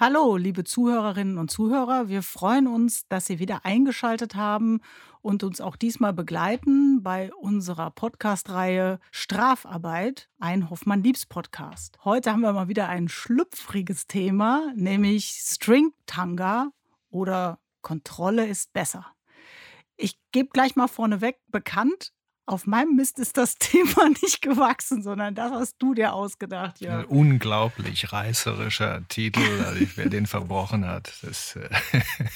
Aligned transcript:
Hallo, 0.00 0.36
liebe 0.36 0.62
Zuhörerinnen 0.62 1.38
und 1.38 1.50
Zuhörer. 1.50 2.08
Wir 2.08 2.22
freuen 2.22 2.68
uns, 2.68 3.08
dass 3.08 3.26
Sie 3.26 3.40
wieder 3.40 3.64
eingeschaltet 3.64 4.36
haben 4.36 4.80
und 5.22 5.42
uns 5.42 5.60
auch 5.60 5.74
diesmal 5.74 6.12
begleiten 6.12 7.02
bei 7.02 7.34
unserer 7.34 7.90
Podcast-Reihe 7.90 9.00
Strafarbeit, 9.10 10.28
ein 10.38 10.70
Hoffmann-Liebs-Podcast. 10.70 11.98
Heute 12.04 12.30
haben 12.30 12.42
wir 12.42 12.52
mal 12.52 12.68
wieder 12.68 12.88
ein 12.88 13.08
schlüpfriges 13.08 14.06
Thema, 14.06 14.72
nämlich 14.76 15.40
String-Tanga 15.44 16.70
oder 17.10 17.58
Kontrolle 17.82 18.46
ist 18.46 18.72
besser. 18.72 19.04
Ich 19.96 20.16
gebe 20.30 20.50
gleich 20.50 20.76
mal 20.76 20.86
vorneweg 20.86 21.40
bekannt, 21.48 22.12
auf 22.48 22.66
meinem 22.66 22.96
Mist 22.96 23.18
ist 23.18 23.36
das 23.36 23.54
Thema 23.58 24.08
nicht 24.22 24.42
gewachsen, 24.42 25.02
sondern 25.02 25.34
das 25.34 25.52
hast 25.52 25.76
du 25.78 25.94
dir 25.94 26.14
ausgedacht, 26.14 26.80
ja. 26.80 27.00
Ein 27.00 27.04
unglaublich 27.04 28.12
reißerischer 28.12 29.06
Titel, 29.08 29.64
also 29.64 29.86
wer 29.96 30.08
den 30.08 30.26
verbrochen 30.26 30.86
hat. 30.86 31.12
Das, 31.22 31.56
äh 31.56 31.68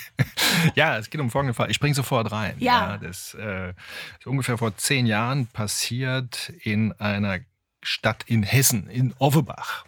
ja, 0.74 0.98
es 0.98 1.10
geht 1.10 1.20
um 1.20 1.30
folgenden 1.30 1.54
Fall. 1.54 1.70
Ich 1.70 1.76
springe 1.76 1.94
sofort 1.94 2.30
rein. 2.30 2.56
Ja. 2.58 2.92
ja 2.92 2.98
das 2.98 3.34
äh, 3.34 3.70
ist 3.70 4.26
ungefähr 4.26 4.58
vor 4.58 4.76
zehn 4.76 5.06
Jahren 5.06 5.46
passiert 5.46 6.52
in 6.62 6.92
einer 6.92 7.40
Stadt 7.82 8.24
in 8.26 8.42
Hessen, 8.42 8.88
in 8.88 9.14
Offenbach. 9.18 9.84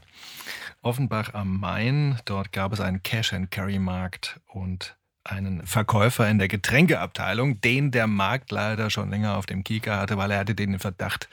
Offenbach 0.83 1.35
am 1.35 1.61
Main. 1.61 2.19
Dort 2.25 2.53
gab 2.53 2.73
es 2.73 2.81
einen 2.81 3.03
Cash-and-Carry-Markt 3.03 4.41
und 4.47 4.97
einen 5.25 5.67
Verkäufer 5.67 6.29
in 6.29 6.39
der 6.39 6.49
Getränkeabteilung, 6.49 7.61
den 7.61 7.91
der 7.91 8.07
Marktleiter 8.07 8.91
schon 8.91 9.11
länger 9.11 9.37
auf 9.37 9.47
dem 9.47 9.65
Kieker 9.65 9.99
hatte, 9.99 10.19
weil 10.19 10.31
er 10.31 10.41
hatte 10.41 10.55
den 10.55 10.79
Verdacht, 10.79 11.29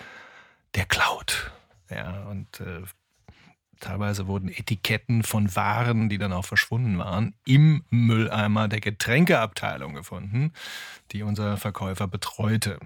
der 0.76 0.86
klaut. 0.86 1.52
Ja, 1.90 2.24
und 2.24 2.62
äh, 2.62 2.84
teilweise 3.82 4.28
wurden 4.28 4.48
Etiketten 4.48 5.24
von 5.24 5.54
Waren, 5.56 6.08
die 6.08 6.18
dann 6.18 6.32
auch 6.32 6.46
verschwunden 6.46 6.98
waren, 6.98 7.36
im 7.46 7.84
Mülleimer 7.90 8.70
der 8.70 8.80
Getränkeabteilung 8.80 9.94
gefunden, 9.94 10.54
die 11.12 11.24
unser 11.24 11.58
Verkäufer 11.58 12.08
betreute. 12.08 12.80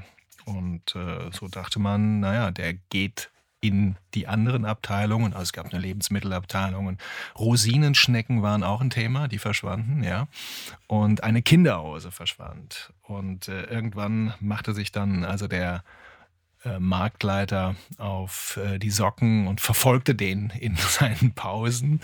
Und 0.45 0.95
äh, 0.95 1.31
so 1.31 1.47
dachte 1.47 1.79
man, 1.79 2.19
naja, 2.19 2.49
der 2.49 2.73
geht 2.73 3.29
in 3.61 3.95
die 4.13 4.27
anderen 4.27 4.65
Abteilungen. 4.65 5.33
Also 5.33 5.43
es 5.43 5.53
gab 5.53 5.67
eine 5.67 5.79
Lebensmittelabteilung 5.79 6.85
und 6.87 7.01
Rosinenschnecken 7.37 8.41
waren 8.41 8.63
auch 8.63 8.81
ein 8.81 8.89
Thema, 8.89 9.27
die 9.27 9.39
verschwanden, 9.39 10.03
ja. 10.03 10.27
Und 10.87 11.23
eine 11.23 11.41
Kinderhose 11.41 12.11
verschwand. 12.11 12.93
Und 13.01 13.47
äh, 13.47 13.63
irgendwann 13.63 14.33
machte 14.39 14.73
sich 14.73 14.91
dann 14.91 15.23
also 15.23 15.47
der 15.47 15.83
äh, 16.65 16.79
Marktleiter 16.79 17.75
auf 17.97 18.57
äh, 18.57 18.79
die 18.79 18.89
Socken 18.89 19.47
und 19.47 19.61
verfolgte 19.61 20.15
den 20.15 20.51
in 20.59 20.75
seinen 20.77 21.33
Pausen. 21.33 22.01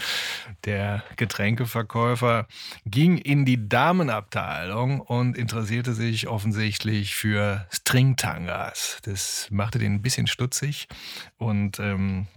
Der 0.66 1.04
Getränkeverkäufer 1.17 2.48
ging 2.86 3.17
in 3.17 3.45
die 3.45 3.67
Damenabteilung 3.67 5.02
und 5.02 5.38
interessierte 5.38 5.94
sich 5.94 6.28
offensichtlich 6.28 7.16
für 7.16 7.66
Stringtangas. 7.72 9.00
Das 9.04 9.48
machte 9.50 9.80
den 9.80 9.95
ein 9.95 10.02
bisschen 10.02 10.28
stutzig 10.28 10.88
und 11.38 11.80
ähm, 11.80 12.28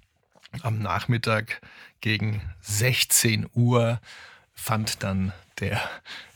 am 0.62 0.78
Nachmittag 0.78 1.60
gegen 2.00 2.40
16 2.60 3.46
Uhr 3.54 4.00
fand 4.54 5.02
dann 5.02 5.32
der 5.60 5.80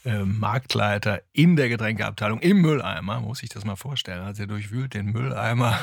äh, 0.05 0.25
Marktleiter 0.25 1.23
in 1.33 1.57
der 1.57 1.69
Getränkeabteilung 1.69 2.41
im 2.41 2.61
Mülleimer, 2.61 3.21
muss 3.21 3.43
ich 3.43 3.49
das 3.49 3.65
mal 3.65 3.77
vorstellen, 3.77 4.23
also 4.23 4.43
er 4.43 4.47
durchwühlt 4.47 4.95
den 4.95 5.07
Mülleimer, 5.07 5.79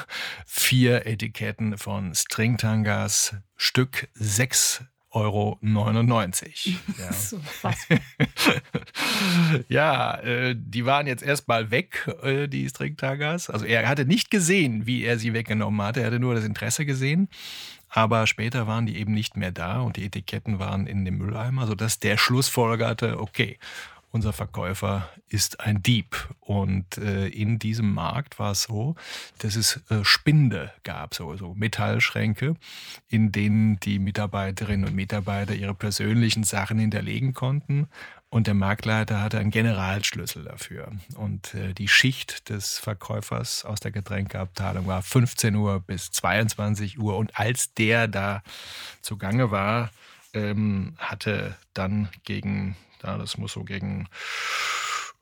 vier 0.45 1.05
Etiketten 1.05 1.77
von 1.77 2.13
Stringtangas, 2.15 3.35
Stück 3.55 4.07
6 4.13 4.83
Euro 5.15 5.57
99. 5.61 6.77
Ja, 6.97 7.13
so 7.13 7.39
ja 9.69 10.19
äh, 10.19 10.55
die 10.57 10.85
waren 10.85 11.07
jetzt 11.07 11.23
erstmal 11.23 11.71
weg, 11.71 12.09
äh, 12.21 12.47
die 12.47 12.67
Stringtangas. 12.67 13.49
Also 13.49 13.65
er 13.65 13.87
hatte 13.87 14.05
nicht 14.05 14.29
gesehen, 14.29 14.85
wie 14.85 15.03
er 15.03 15.17
sie 15.17 15.33
weggenommen 15.33 15.81
hatte, 15.81 16.01
er 16.01 16.07
hatte 16.07 16.19
nur 16.19 16.35
das 16.35 16.43
Interesse 16.43 16.85
gesehen. 16.85 17.29
Aber 17.89 18.27
später 18.27 18.67
waren 18.67 18.85
die 18.85 18.97
eben 18.97 19.13
nicht 19.13 19.37
mehr 19.37 19.51
da 19.51 19.81
und 19.81 19.97
die 19.97 20.05
Etiketten 20.05 20.59
waren 20.59 20.87
in 20.87 21.05
dem 21.05 21.17
Mülleimer, 21.17 21.67
sodass 21.67 21.99
der 21.99 22.17
Schlussfolgerte, 22.17 23.19
okay, 23.19 23.57
unser 24.15 24.31
Verkäufer 24.31 25.09
ist 25.27 25.59
ein 25.59 25.83
Dieb. 25.83 26.29
Und 26.39 26.97
äh, 26.97 27.27
in 27.27 27.59
diesem 27.59 27.93
Markt 27.93 28.39
war 28.39 28.51
es 28.51 28.63
so, 28.63 28.95
dass 29.39 29.57
es 29.57 29.81
äh, 29.89 30.05
Spinde 30.05 30.71
gab, 30.83 31.13
so, 31.13 31.35
so 31.35 31.53
Metallschränke, 31.53 32.55
in 33.09 33.33
denen 33.33 33.77
die 33.81 33.99
Mitarbeiterinnen 33.99 34.87
und 34.87 34.95
Mitarbeiter 34.95 35.53
ihre 35.53 35.73
persönlichen 35.75 36.45
Sachen 36.45 36.79
hinterlegen 36.79 37.33
konnten. 37.33 37.89
Und 38.35 38.47
der 38.47 38.53
Marktleiter 38.53 39.21
hatte 39.21 39.39
einen 39.39 39.49
Generalschlüssel 39.49 40.43
dafür. 40.43 40.91
Und 41.15 41.53
äh, 41.53 41.73
die 41.73 41.87
Schicht 41.87 42.49
des 42.49 42.77
Verkäufers 42.79 43.63
aus 43.63 43.79
der 43.79 43.91
Getränkeabteilung 43.91 44.87
war 44.87 45.01
15 45.01 45.55
Uhr 45.55 45.79
bis 45.79 46.11
22 46.11 46.99
Uhr. 46.99 47.15
Und 47.15 47.39
als 47.39 47.73
der 47.75 48.09
da 48.09 48.43
zugange 49.01 49.51
war, 49.51 49.89
ähm, 50.33 50.95
hatte 50.97 51.55
dann 51.73 52.09
gegen, 52.25 52.75
ja, 53.03 53.17
das 53.17 53.37
muss 53.37 53.53
so 53.53 53.63
gegen 53.63 54.09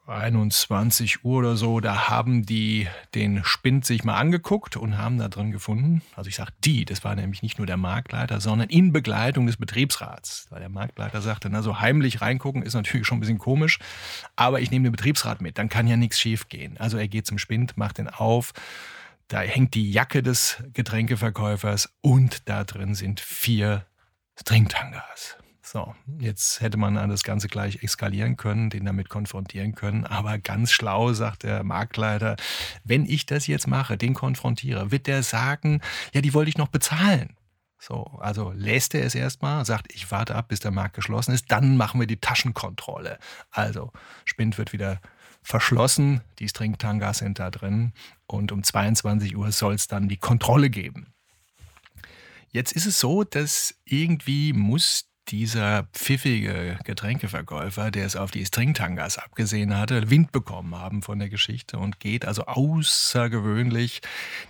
21 0.05 1.23
Uhr 1.23 1.39
oder 1.39 1.55
so, 1.55 1.79
da 1.79 2.09
haben 2.09 2.45
die 2.45 2.87
den 3.15 3.43
Spind 3.45 3.85
sich 3.85 4.03
mal 4.03 4.17
angeguckt 4.17 4.75
und 4.75 4.97
haben 4.97 5.17
da 5.17 5.29
drin 5.29 5.51
gefunden, 5.51 6.01
also 6.15 6.27
ich 6.27 6.35
sage 6.35 6.51
die, 6.65 6.83
das 6.83 7.05
war 7.05 7.15
nämlich 7.15 7.41
nicht 7.41 7.57
nur 7.57 7.67
der 7.67 7.77
Marktleiter, 7.77 8.41
sondern 8.41 8.69
in 8.69 8.91
Begleitung 8.91 9.47
des 9.47 9.55
Betriebsrats. 9.55 10.47
Weil 10.49 10.59
der 10.59 10.69
Marktleiter 10.69 11.21
sagte, 11.21 11.49
na 11.49 11.61
so 11.61 11.79
heimlich 11.79 12.21
reingucken 12.21 12.63
ist 12.63 12.73
natürlich 12.73 13.07
schon 13.07 13.17
ein 13.17 13.21
bisschen 13.21 13.37
komisch, 13.37 13.79
aber 14.35 14.59
ich 14.59 14.71
nehme 14.71 14.83
den 14.83 14.91
Betriebsrat 14.91 15.41
mit, 15.41 15.57
dann 15.57 15.69
kann 15.69 15.87
ja 15.87 15.95
nichts 15.95 16.19
schief 16.19 16.49
gehen. 16.49 16.77
Also 16.77 16.97
er 16.97 17.07
geht 17.07 17.25
zum 17.25 17.37
Spind, 17.37 17.77
macht 17.77 17.97
den 17.97 18.09
auf, 18.09 18.51
da 19.29 19.39
hängt 19.39 19.73
die 19.73 19.89
Jacke 19.89 20.21
des 20.21 20.61
Getränkeverkäufers 20.73 21.93
und 22.01 22.49
da 22.49 22.65
drin 22.65 22.93
sind 22.93 23.21
vier 23.21 23.85
Stringtangas. 24.37 25.37
So, 25.73 25.95
jetzt 26.19 26.61
hätte 26.61 26.77
man 26.77 26.93
das 27.09 27.23
Ganze 27.23 27.47
gleich 27.47 27.81
eskalieren 27.81 28.37
können, 28.37 28.69
den 28.69 28.85
damit 28.85 29.09
konfrontieren 29.09 29.73
können. 29.73 30.05
Aber 30.05 30.37
ganz 30.37 30.71
schlau 30.71 31.13
sagt 31.13 31.41
der 31.41 31.63
Marktleiter, 31.63 32.35
wenn 32.83 33.07
ich 33.07 33.25
das 33.25 33.47
jetzt 33.47 33.65
mache, 33.65 33.97
den 33.97 34.13
konfrontiere, 34.13 34.91
wird 34.91 35.07
der 35.07 35.23
sagen, 35.23 35.81
ja, 36.13 36.21
die 36.21 36.35
wollte 36.35 36.49
ich 36.49 36.59
noch 36.59 36.67
bezahlen. 36.67 37.35
So, 37.79 38.03
also 38.19 38.51
lässt 38.51 38.93
er 38.93 39.03
es 39.03 39.15
erstmal, 39.15 39.65
sagt, 39.65 39.91
ich 39.95 40.11
warte 40.11 40.35
ab, 40.35 40.49
bis 40.49 40.59
der 40.59 40.69
Markt 40.69 40.93
geschlossen 40.93 41.33
ist, 41.33 41.51
dann 41.51 41.75
machen 41.75 41.99
wir 41.99 42.05
die 42.05 42.21
Taschenkontrolle. 42.21 43.17
Also, 43.49 43.91
Spind 44.25 44.59
wird 44.59 44.73
wieder 44.73 45.01
verschlossen, 45.41 46.21
die 46.37 46.49
Stringtangas 46.49 47.17
sind 47.17 47.39
da 47.39 47.49
drin 47.49 47.93
und 48.27 48.51
um 48.51 48.61
22 48.61 49.35
Uhr 49.35 49.51
soll 49.51 49.73
es 49.73 49.87
dann 49.87 50.07
die 50.07 50.17
Kontrolle 50.17 50.69
geben. 50.69 51.07
Jetzt 52.51 52.73
ist 52.73 52.85
es 52.85 52.99
so, 52.99 53.23
dass 53.23 53.73
irgendwie 53.85 54.53
muss 54.53 55.09
dieser 55.29 55.83
pfiffige 55.93 56.77
Getränkeverkäufer, 56.83 57.91
der 57.91 58.05
es 58.05 58.15
auf 58.15 58.31
die 58.31 58.45
Stringtangas 58.45 59.17
abgesehen 59.17 59.77
hatte, 59.77 60.09
Wind 60.09 60.31
bekommen 60.31 60.75
haben 60.75 61.01
von 61.01 61.19
der 61.19 61.29
Geschichte 61.29 61.77
und 61.77 61.99
geht 61.99 62.25
also 62.25 62.45
außergewöhnlich, 62.45 64.01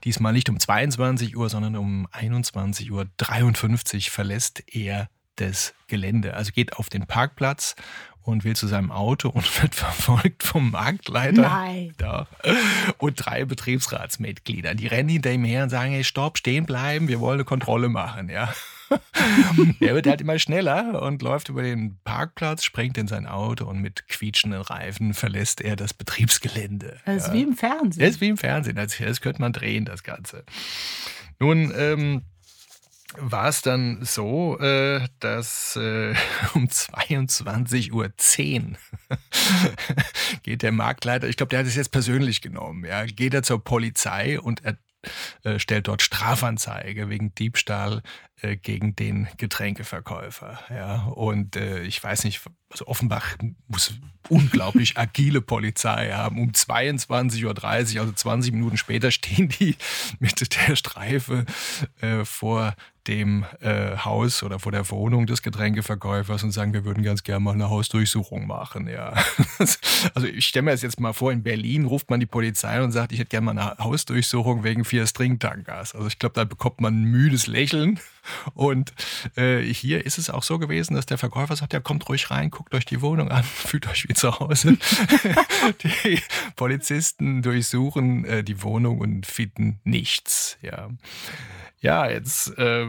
diesmal 0.03 0.33
nicht 0.33 0.49
um 0.49 0.59
22 0.59 1.37
Uhr, 1.37 1.49
sondern 1.49 1.75
um 1.75 2.07
21.53 2.07 2.91
Uhr 2.91 4.11
verlässt 4.11 4.63
er 4.67 5.09
das 5.35 5.73
Gelände. 5.87 6.35
Also 6.35 6.51
geht 6.51 6.73
auf 6.73 6.89
den 6.89 7.07
Parkplatz 7.07 7.75
und 8.23 8.43
will 8.43 8.55
zu 8.55 8.67
seinem 8.67 8.91
Auto 8.91 9.29
und 9.29 9.61
wird 9.61 9.75
verfolgt 9.75 10.43
vom 10.43 10.71
Marktleiter. 10.71 11.41
Nein. 11.41 11.93
Da, 11.97 12.27
und 12.97 13.15
drei 13.17 13.45
Betriebsratsmitglieder. 13.45 14.75
Die 14.75 14.87
rennen 14.87 15.09
hinter 15.09 15.31
ihm 15.31 15.43
her 15.43 15.63
und 15.63 15.69
sagen, 15.69 15.91
hey, 15.91 16.03
stopp, 16.03 16.37
stehen 16.37 16.65
bleiben, 16.65 17.07
wir 17.07 17.19
wollen 17.19 17.35
eine 17.35 17.45
Kontrolle 17.45 17.89
machen. 17.89 18.29
Ja. 18.29 18.53
er 19.79 19.95
wird 19.95 20.07
halt 20.07 20.21
immer 20.21 20.39
schneller 20.39 21.01
und 21.01 21.21
läuft 21.21 21.49
über 21.49 21.63
den 21.63 21.97
Parkplatz, 22.03 22.63
springt 22.63 22.97
in 22.97 23.07
sein 23.07 23.25
Auto 23.25 23.65
und 23.65 23.79
mit 23.79 24.07
quietschenden 24.07 24.61
Reifen 24.61 25.13
verlässt 25.13 25.61
er 25.61 25.75
das 25.75 25.93
Betriebsgelände. 25.93 26.99
Das 27.05 27.23
ist 27.23 27.27
ja. 27.27 27.33
wie 27.33 27.41
im 27.43 27.53
Fernsehen. 27.55 28.01
Das 28.01 28.09
ist 28.11 28.21
wie 28.21 28.29
im 28.29 28.37
Fernsehen. 28.37 28.75
Das, 28.75 28.97
das 28.97 29.21
könnte 29.21 29.41
man 29.41 29.53
drehen, 29.53 29.85
das 29.85 30.03
Ganze. 30.03 30.43
Nun, 31.39 31.73
ähm, 31.75 32.21
war 33.17 33.47
es 33.47 33.61
dann 33.61 34.03
so, 34.03 34.59
äh, 34.59 35.07
dass 35.19 35.75
äh, 35.75 36.13
um 36.53 36.67
22.10 36.67 37.91
Uhr 37.91 38.11
geht 40.43 40.61
der 40.61 40.71
Marktleiter, 40.71 41.27
ich 41.27 41.37
glaube, 41.37 41.49
der 41.49 41.59
hat 41.59 41.67
es 41.67 41.75
jetzt 41.75 41.91
persönlich 41.91 42.41
genommen, 42.41 42.85
ja, 42.85 43.05
geht 43.05 43.33
er 43.33 43.43
zur 43.43 43.63
Polizei 43.63 44.39
und 44.39 44.63
er 44.63 44.77
äh, 45.43 45.59
stellt 45.59 45.87
dort 45.87 46.01
Strafanzeige 46.01 47.09
wegen 47.09 47.35
Diebstahl 47.35 48.01
äh, 48.43 48.57
gegen 48.57 48.95
den 48.95 49.27
Getränkeverkäufer. 49.37 50.59
Ja, 50.69 51.05
und 51.05 51.55
äh, 51.55 51.81
ich 51.83 52.03
weiß 52.03 52.25
nicht, 52.25 52.41
also 52.69 52.87
Offenbach 52.87 53.37
muss 53.67 53.93
unglaublich 54.27 54.97
agile 54.97 55.41
Polizei 55.41 56.11
haben. 56.11 56.39
Um 56.39 56.51
22.30 56.51 57.95
Uhr, 57.95 58.01
also 58.01 58.11
20 58.11 58.51
Minuten 58.51 58.77
später, 58.77 59.11
stehen 59.11 59.47
die 59.47 59.75
mit 60.19 60.41
der 60.55 60.75
Streife 60.75 61.45
äh, 62.01 62.25
vor 62.25 62.75
dem 63.07 63.45
äh, 63.59 63.97
Haus 63.97 64.43
oder 64.43 64.59
vor 64.59 64.71
der 64.71 64.89
Wohnung 64.89 65.25
des 65.25 65.41
Getränkeverkäufers 65.41 66.43
und 66.43 66.51
sagen, 66.51 66.73
wir 66.73 66.85
würden 66.85 67.03
ganz 67.03 67.23
gerne 67.23 67.41
mal 67.41 67.53
eine 67.53 67.69
Hausdurchsuchung 67.69 68.47
machen. 68.47 68.87
Ja. 68.87 69.13
Also 70.15 70.27
ich 70.27 70.47
stelle 70.47 70.63
mir 70.63 70.71
das 70.71 70.81
jetzt 70.81 70.99
mal 70.99 71.13
vor, 71.13 71.31
in 71.31 71.43
Berlin 71.43 71.85
ruft 71.85 72.09
man 72.09 72.19
die 72.19 72.25
Polizei 72.25 72.83
und 72.83 72.91
sagt, 72.91 73.13
ich 73.13 73.19
hätte 73.19 73.29
gerne 73.29 73.45
mal 73.45 73.57
eine 73.57 73.77
Hausdurchsuchung 73.77 74.63
wegen 74.63 74.83
vier 74.83 75.07
Stringtankers. 75.07 75.95
Also 75.95 76.07
ich 76.07 76.19
glaube, 76.19 76.35
da 76.35 76.43
bekommt 76.43 76.81
man 76.81 77.01
ein 77.01 77.05
müdes 77.05 77.47
Lächeln. 77.47 77.99
Und 78.53 78.93
äh, 79.35 79.61
hier 79.61 80.05
ist 80.05 80.17
es 80.17 80.29
auch 80.29 80.43
so 80.43 80.59
gewesen, 80.59 80.95
dass 80.95 81.05
der 81.05 81.17
Verkäufer 81.17 81.55
sagt, 81.55 81.73
ja, 81.73 81.79
kommt 81.79 82.07
ruhig 82.09 82.31
rein, 82.31 82.49
guckt 82.49 82.73
euch 82.73 82.85
die 82.85 83.01
Wohnung 83.01 83.29
an, 83.29 83.43
fühlt 83.43 83.87
euch 83.87 84.07
wie 84.07 84.13
zu 84.13 84.39
Hause. 84.39 84.77
die 85.83 86.19
Polizisten 86.55 87.41
durchsuchen 87.41 88.25
äh, 88.25 88.43
die 88.43 88.61
Wohnung 88.61 88.99
und 88.99 89.25
finden 89.25 89.79
nichts. 89.83 90.57
Ja. 90.61 90.89
Ja, 91.79 92.09
jetzt. 92.09 92.57
Äh, 92.57 92.87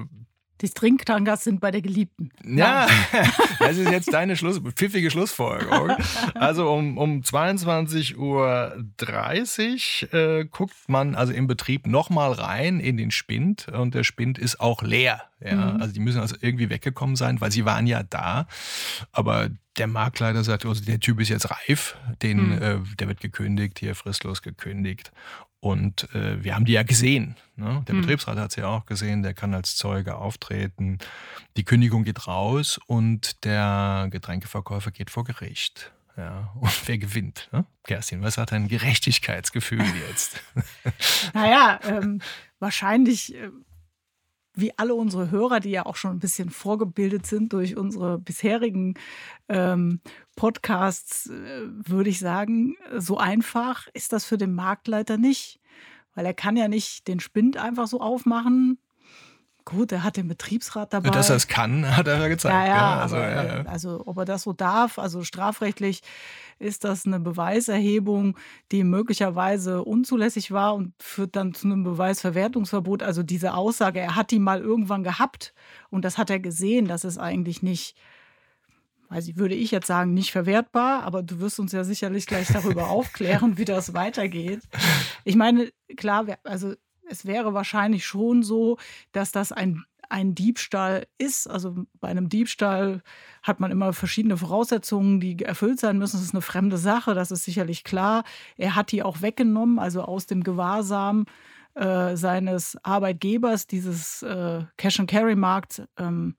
die 0.61 0.69
Stringtangas 0.69 1.45
sind 1.45 1.61
bei 1.61 1.71
der 1.71 1.83
Geliebten. 1.83 2.31
Ja, 2.45 2.87
das 3.59 3.77
ist 3.77 3.91
jetzt 3.91 4.13
deine 4.13 4.37
Schluss, 4.37 4.61
pfiffige 4.61 5.11
Schlussfolgerung. 5.11 5.97
Also 6.35 6.71
um, 6.71 6.97
um 6.97 7.21
22.30 7.21 8.17
Uhr 8.17 10.13
äh, 10.13 10.45
guckt 10.45 10.77
man 10.89 11.15
also 11.15 11.33
im 11.33 11.47
Betrieb 11.47 11.87
nochmal 11.87 12.33
rein 12.33 12.81
in 12.81 12.97
den 12.97 13.11
Spind 13.11 13.69
und 13.69 13.95
der 13.95 14.05
Spind 14.05 14.39
ist 14.39 14.61
auch 14.61 14.83
leer. 14.83 15.23
Ja? 15.41 15.73
Mhm. 15.73 15.81
Also 15.83 15.93
die 15.93 16.01
müssen 16.01 16.21
also 16.21 16.37
irgendwie 16.41 16.71
weggekommen 16.71 17.17
sein, 17.17 17.41
weil 17.41 17.51
sie 17.51 17.65
waren 17.65 17.87
ja 17.87 18.03
da. 18.03 18.47
Aber 19.13 19.51
der 19.77 19.87
Marktleiter 19.89 20.45
sagt, 20.45 20.65
also 20.65 20.85
der 20.85 21.01
Typ 21.01 21.21
ist 21.21 21.29
jetzt 21.29 21.51
reif, 21.51 21.97
den, 22.23 22.51
mhm. 22.51 22.63
äh, 22.63 22.79
der 22.99 23.09
wird 23.09 23.21
gekündigt, 23.21 23.81
hier 23.81 23.95
fristlos 23.95 24.43
gekündigt. 24.43 25.13
Und 25.65 26.15
äh, 26.15 26.45
wir 26.45 26.55
haben 26.55 26.67
die 26.67 26.75
ja 26.75 26.83
gesehen. 26.83 27.37
Ne? 27.57 27.83
Der 27.89 27.95
mhm. 27.95 28.03
Betriebsrat 28.03 28.37
hat 28.37 28.53
sie 28.53 28.61
ja 28.61 28.67
auch 28.67 28.85
gesehen, 28.85 29.23
der 29.23 29.33
kann 29.33 29.55
als 29.55 29.77
Zeuge 29.77 30.17
auftreten. 30.17 30.99
Die 31.57 31.65
Kündigung 31.65 32.05
geht 32.05 32.27
raus 32.27 32.79
und 32.87 33.43
der 33.47 34.09
Getränkeverkäufer 34.11 34.91
geht 34.91 35.09
vor 35.09 35.25
Gericht. 35.25 35.91
Ja, 36.19 36.53
und 36.61 36.87
wer 36.87 36.99
gewinnt? 36.99 37.49
Ne? 37.51 37.65
Kerstin, 37.85 38.21
was 38.21 38.37
hat 38.37 38.53
dein 38.53 38.69
Gerechtigkeitsgefühl 38.69 39.87
jetzt? 40.07 40.39
naja, 41.33 41.81
ähm, 41.85 42.21
wahrscheinlich 42.59 43.35
äh, 43.35 43.49
wie 44.55 44.77
alle 44.79 44.95
unsere 44.95 45.31
Hörer, 45.31 45.61
die 45.61 45.71
ja 45.71 45.87
auch 45.87 45.97
schon 45.97 46.13
ein 46.13 46.21
bisschen 46.21 46.51
vorgebildet 46.51 47.27
sind 47.27 47.53
durch 47.53 47.77
unsere 47.77 48.19
bisherigen 48.19 48.95
ähm, 49.49 50.01
Podcasts, 50.37 51.29
äh, 51.29 51.63
würde 51.67 52.11
ich 52.11 52.19
sagen, 52.19 52.77
so 52.97 53.19
einfach 53.19 53.89
ist 53.95 54.13
das 54.13 54.25
für 54.25 54.39
den 54.39 54.55
Marktleiter 54.55 55.17
nicht. 55.17 55.61
Weil 56.15 56.27
er 56.27 56.35
kann 56.35 56.57
ja 56.57 56.69
nicht 56.69 57.09
den 57.09 57.19
Spind 57.19 57.57
einfach 57.57 57.89
so 57.89 58.01
aufmachen. 58.01 58.79
Gut, 59.67 59.93
er 59.93 60.03
hat 60.03 60.19
den 60.19 60.29
Betriebsrat 60.29 60.93
dabei. 60.93 61.09
Dass 61.09 61.31
er 61.31 61.37
es 61.37 61.49
kann, 61.49 61.97
hat 61.97 62.07
er 62.07 62.21
ja 62.21 62.29
gezeigt. 62.29 62.55
Ja, 62.55 62.67
ja, 62.67 63.01
also, 63.01 63.17
aber, 63.17 63.31
ja, 63.31 63.45
ja. 63.45 63.63
also 63.65 64.03
ob 64.05 64.19
er 64.19 64.27
das 64.27 64.43
so 64.43 64.53
darf, 64.53 64.99
also 64.99 65.25
strafrechtlich 65.25 66.03
ist 66.59 66.85
das 66.85 67.07
eine 67.07 67.19
Beweiserhebung, 67.19 68.37
die 68.73 68.85
möglicherweise 68.85 69.83
unzulässig 69.83 70.51
war 70.51 70.75
und 70.75 70.93
führt 71.01 71.35
dann 71.35 71.55
zu 71.55 71.67
einem 71.67 71.83
Beweisverwertungsverbot. 71.83 73.03
Also 73.03 73.23
diese 73.23 73.55
Aussage, 73.55 74.01
er 74.01 74.17
hat 74.17 74.31
die 74.31 74.39
mal 74.39 74.61
irgendwann 74.61 75.03
gehabt 75.03 75.55
und 75.89 76.05
das 76.05 76.19
hat 76.19 76.29
er 76.29 76.41
gesehen, 76.41 76.87
das 76.87 77.05
ist 77.05 77.17
eigentlich 77.17 77.63
nicht, 77.63 77.97
also 79.09 79.35
würde 79.37 79.55
ich 79.55 79.71
jetzt 79.71 79.87
sagen, 79.87 80.13
nicht 80.13 80.31
verwertbar, 80.31 81.05
aber 81.05 81.23
du 81.23 81.41
wirst 81.41 81.59
uns 81.59 81.73
ja 81.73 81.85
sicherlich 81.85 82.27
gleich 82.27 82.49
darüber 82.49 82.89
aufklären, 82.91 83.57
wie 83.57 83.65
das 83.65 83.95
weitergeht. 83.95 84.61
Ich 85.25 85.37
meine, 85.37 85.71
klar, 85.97 86.27
also 86.45 86.75
es 87.09 87.27
wäre 87.27 87.55
wahrscheinlich 87.55 88.07
schon 88.07 88.43
so, 88.43 88.79
dass 89.13 89.33
das 89.33 89.53
ein 89.53 89.85
ein 90.09 90.35
Diebstahl 90.35 91.07
ist. 91.19 91.49
Also 91.49 91.87
bei 92.01 92.09
einem 92.09 92.29
Diebstahl 92.29 93.03
hat 93.43 93.59
man 93.59 93.71
immer 93.71 93.93
verschiedene 93.93 94.37
Voraussetzungen, 94.37 95.19
die 95.19 95.43
erfüllt 95.43 95.81
sein 95.81 95.99
müssen. 95.99 96.17
Das 96.17 96.27
ist 96.27 96.35
eine 96.35 96.43
fremde 96.43 96.77
Sache, 96.77 97.15
das 97.15 97.31
ist 97.31 97.45
sicherlich 97.45 97.85
klar. 97.85 98.25
Er 98.57 98.75
hat 98.75 98.93
die 98.93 99.03
auch 99.03 99.23
weggenommen, 99.23 99.79
also 99.79 100.03
aus 100.03 100.27
dem 100.27 100.45
Gewahrsam 100.45 101.27
äh, 101.75 102.17
seines 102.17 102.79
Arbeitgebers, 102.85 103.67
dieses 103.67 104.23
äh, 104.23 104.63
Cash-and-Carry-Markt. 104.77 105.83
Ähm, 105.99 106.37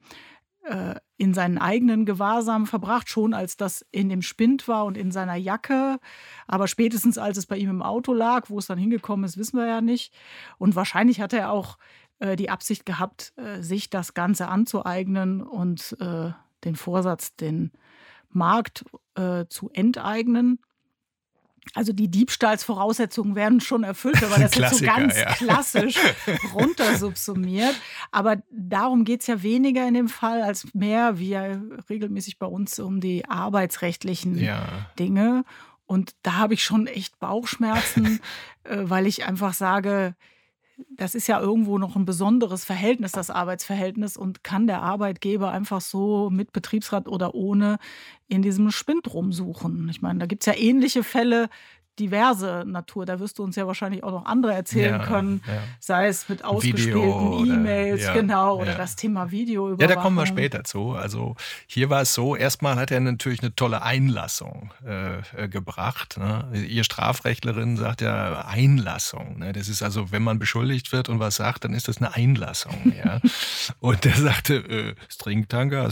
äh, 0.66 0.96
in 1.18 1.34
seinen 1.34 1.58
eigenen 1.58 2.06
Gewahrsam 2.06 2.66
verbracht, 2.66 3.10
schon 3.10 3.34
als 3.34 3.58
das 3.58 3.86
in 3.92 4.10
dem 4.10 4.22
Spind 4.22 4.68
war 4.68 4.86
und 4.86 4.98
in 4.98 5.12
seiner 5.12 5.36
Jacke. 5.36 6.00
Aber 6.48 6.68
spätestens 6.68 7.18
als 7.18 7.38
es 7.38 7.46
bei 7.46 7.58
ihm 7.58 7.70
im 7.70 7.82
Auto 7.82 8.14
lag, 8.14 8.50
wo 8.50 8.60
es 8.60 8.68
dann 8.68 8.78
hingekommen 8.78 9.26
ist, 9.26 9.38
wissen 9.38 9.58
wir 9.58 9.68
ja 9.68 9.82
nicht. 9.82 10.14
Und 10.58 10.76
wahrscheinlich 10.76 11.22
hat 11.22 11.34
er 11.34 11.52
auch 11.52 11.78
äh, 12.20 12.36
die 12.36 12.50
Absicht 12.50 12.86
gehabt, 12.86 13.34
äh, 13.38 13.62
sich 13.62 13.90
das 13.90 14.14
Ganze 14.14 14.48
anzueignen 14.48 15.42
und 15.42 15.96
äh, 16.00 16.32
den 16.64 16.76
Vorsatz, 16.76 17.36
den 17.36 17.72
Markt 18.30 18.86
äh, 19.16 19.46
zu 19.48 19.70
enteignen. 19.72 20.60
Also 21.74 21.94
die 21.94 22.10
Diebstahlsvoraussetzungen 22.10 23.36
werden 23.36 23.60
schon 23.60 23.84
erfüllt, 23.84 24.24
aber 24.24 24.38
das 24.38 24.56
ist 24.56 24.80
so 24.80 24.86
ganz 24.86 25.18
ja. 25.18 25.34
klassisch 25.34 25.98
runtersubsumiert. 26.54 27.76
Aber 28.12 28.38
darum 28.52 29.04
geht 29.04 29.22
es 29.22 29.28
ja 29.28 29.42
weniger 29.42 29.88
in 29.88 29.94
dem 29.96 30.08
Fall 30.08 30.42
als 30.42 30.74
mehr, 30.74 31.18
wie 31.20 31.30
ja 31.30 31.60
regelmäßig 31.90 32.38
bei 32.38 32.48
uns, 32.48 32.80
um 32.80 33.02
die 33.02 33.26
arbeitsrechtlichen 33.26 34.38
ja. 34.38 34.68
Dinge. 35.00 35.44
Und 35.88 36.16
da 36.24 36.34
habe 36.34 36.54
ich 36.54 36.64
schon 36.64 36.88
echt 36.88 37.20
Bauchschmerzen, 37.20 38.20
äh, 38.64 38.78
weil 38.84 39.08
ich 39.08 39.26
einfach 39.26 39.54
sage, 39.54 40.16
das 40.90 41.16
ist 41.16 41.28
ja 41.28 41.40
irgendwo 41.40 41.78
noch 41.78 41.96
ein 41.96 42.06
besonderes 42.06 42.66
Verhältnis, 42.66 43.12
das 43.12 43.30
Arbeitsverhältnis, 43.30 44.18
und 44.18 44.44
kann 44.44 44.68
der 44.68 44.82
Arbeitgeber 44.82 45.52
einfach 45.52 45.82
so 45.82 46.30
mit 46.30 46.52
Betriebsrat 46.52 47.08
oder 47.08 47.34
ohne 47.36 47.78
in 48.28 48.42
diesem 48.42 48.72
Spind 48.72 49.14
rumsuchen. 49.14 49.88
Ich 49.90 50.02
meine, 50.02 50.20
da 50.20 50.26
gibt 50.26 50.44
es 50.44 50.48
ja 50.48 50.60
ähnliche 50.60 51.04
Fälle, 51.04 51.50
diverse 52.00 52.64
Natur. 52.66 53.06
Da 53.06 53.20
wirst 53.20 53.40
du 53.40 53.44
uns 53.44 53.56
ja 53.56 53.68
wahrscheinlich 53.68 54.04
auch 54.04 54.12
noch 54.12 54.26
andere 54.26 54.54
erzählen 54.54 55.00
ja, 55.00 55.06
können, 55.06 55.42
ja. 55.48 55.62
sei 55.80 56.08
es 56.08 56.28
mit 56.30 56.44
ausgespielten 56.44 57.46
E-Mails, 57.46 58.04
ja, 58.04 58.14
genau, 58.14 58.60
oder 58.60 58.76
das 58.76 58.96
Thema 58.96 59.32
Video. 59.32 59.76
Ja, 59.76 59.88
da 59.88 59.96
kommen 59.96 60.16
wir 60.16 60.26
später 60.26 60.64
zu. 60.64 60.92
Also 60.92 61.36
hier 61.68 61.90
war 61.90 62.02
es 62.02 62.14
so, 62.14 62.36
erstmal 62.36 62.76
hat 62.76 62.92
er 62.92 63.00
natürlich 63.00 63.42
eine 63.42 63.56
tolle 63.56 63.82
Einlassung 63.82 64.74
äh, 64.86 65.20
äh, 65.36 65.48
gebracht. 65.48 66.18
Ne? 66.18 66.66
Ihr 66.68 66.84
Strafrechtlerin 66.84 67.78
sagt 67.78 68.02
ja 68.02 68.46
Einlassung. 68.46 69.40
Ne? 69.40 69.54
Das 69.54 69.70
ist 69.70 69.82
also, 69.82 70.12
wenn 70.12 70.24
man 70.24 70.40
beschuldigt 70.40 70.92
wird 70.92 71.10
und 71.10 71.20
was 71.20 71.36
sagt, 71.36 71.64
dann 71.64 71.74
ist 71.74 71.88
das 71.88 71.98
eine 71.98 72.14
Einlassung. 72.14 72.94
ja? 73.04 73.20
und 73.80 74.06
er 74.06 74.16
sagte, 74.16 74.56
äh, 74.56 74.96
Stringtanker, 75.10 75.90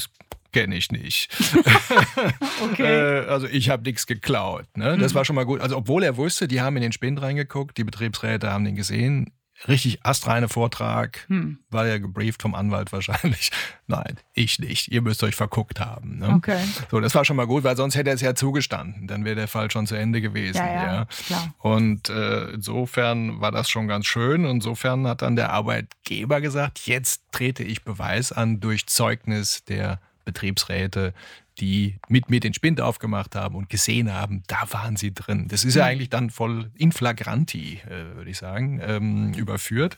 kenne 0.53 0.75
ich 0.75 0.91
nicht. 0.91 1.29
okay. 2.63 2.83
äh, 2.83 3.27
also 3.27 3.47
ich 3.47 3.69
habe 3.69 3.83
nichts 3.83 4.07
geklaut. 4.07 4.65
Ne? 4.75 4.97
Das 4.97 5.13
mhm. 5.13 5.17
war 5.17 5.25
schon 5.25 5.35
mal 5.35 5.45
gut. 5.45 5.61
Also 5.61 5.75
obwohl 5.75 6.03
er 6.03 6.15
wusste, 6.15 6.47
die 6.47 6.61
haben 6.61 6.77
in 6.77 6.83
den 6.83 6.91
Spind 6.91 7.21
reingeguckt, 7.21 7.77
die 7.77 7.83
Betriebsräte 7.83 8.51
haben 8.51 8.63
den 8.63 8.75
gesehen. 8.75 9.33
Richtig 9.67 10.05
astreine 10.05 10.49
Vortrag, 10.49 11.25
hm. 11.27 11.59
war 11.69 11.87
ja 11.87 11.97
gebrieft 11.97 12.41
vom 12.41 12.53
Anwalt 12.53 12.91
wahrscheinlich. 12.91 13.49
Nein, 13.87 14.17
ich 14.33 14.59
nicht. 14.59 14.91
Ihr 14.91 15.01
müsst 15.01 15.23
euch 15.23 15.35
verguckt 15.35 15.79
haben. 15.79 16.17
Ne? 16.17 16.29
Okay. 16.29 16.59
So, 16.91 16.99
das 16.99 17.15
war 17.15 17.23
schon 17.23 17.37
mal 17.37 17.47
gut, 17.47 17.63
weil 17.63 17.77
sonst 17.77 17.95
hätte 17.95 18.09
er 18.09 18.15
es 18.15 18.21
ja 18.21 18.35
zugestanden. 18.35 19.07
Dann 19.07 19.23
wäre 19.23 19.35
der 19.35 19.47
Fall 19.47 19.71
schon 19.71 19.87
zu 19.87 19.95
Ende 19.95 20.19
gewesen. 20.19 20.57
Ja, 20.57 20.73
ja, 20.73 20.93
ja. 20.93 21.07
Klar. 21.27 21.53
Und 21.59 22.09
äh, 22.09 22.49
insofern 22.49 23.39
war 23.39 23.51
das 23.51 23.69
schon 23.69 23.87
ganz 23.87 24.05
schön. 24.05 24.43
Insofern 24.43 25.07
hat 25.07 25.21
dann 25.21 25.37
der 25.37 25.51
Arbeitgeber 25.51 26.41
gesagt, 26.41 26.79
jetzt 26.85 27.21
trete 27.31 27.63
ich 27.63 27.83
Beweis 27.83 28.33
an 28.33 28.59
durch 28.59 28.87
Zeugnis 28.87 29.63
der 29.63 30.01
Betriebsräte, 30.25 31.13
die 31.59 31.99
mit 32.07 32.29
mir 32.29 32.39
den 32.39 32.53
Spind 32.53 32.81
aufgemacht 32.81 33.35
haben 33.35 33.55
und 33.55 33.69
gesehen 33.69 34.11
haben, 34.11 34.43
da 34.47 34.63
waren 34.71 34.95
sie 34.95 35.13
drin. 35.13 35.47
Das 35.49 35.63
ist 35.63 35.75
ja 35.75 35.83
mhm. 35.83 35.89
eigentlich 35.89 36.09
dann 36.09 36.29
voll 36.29 36.71
in 36.75 36.91
flagranti, 36.91 37.79
äh, 37.85 38.15
würde 38.15 38.31
ich 38.31 38.37
sagen, 38.37 38.81
ähm, 38.83 39.33
überführt. 39.33 39.97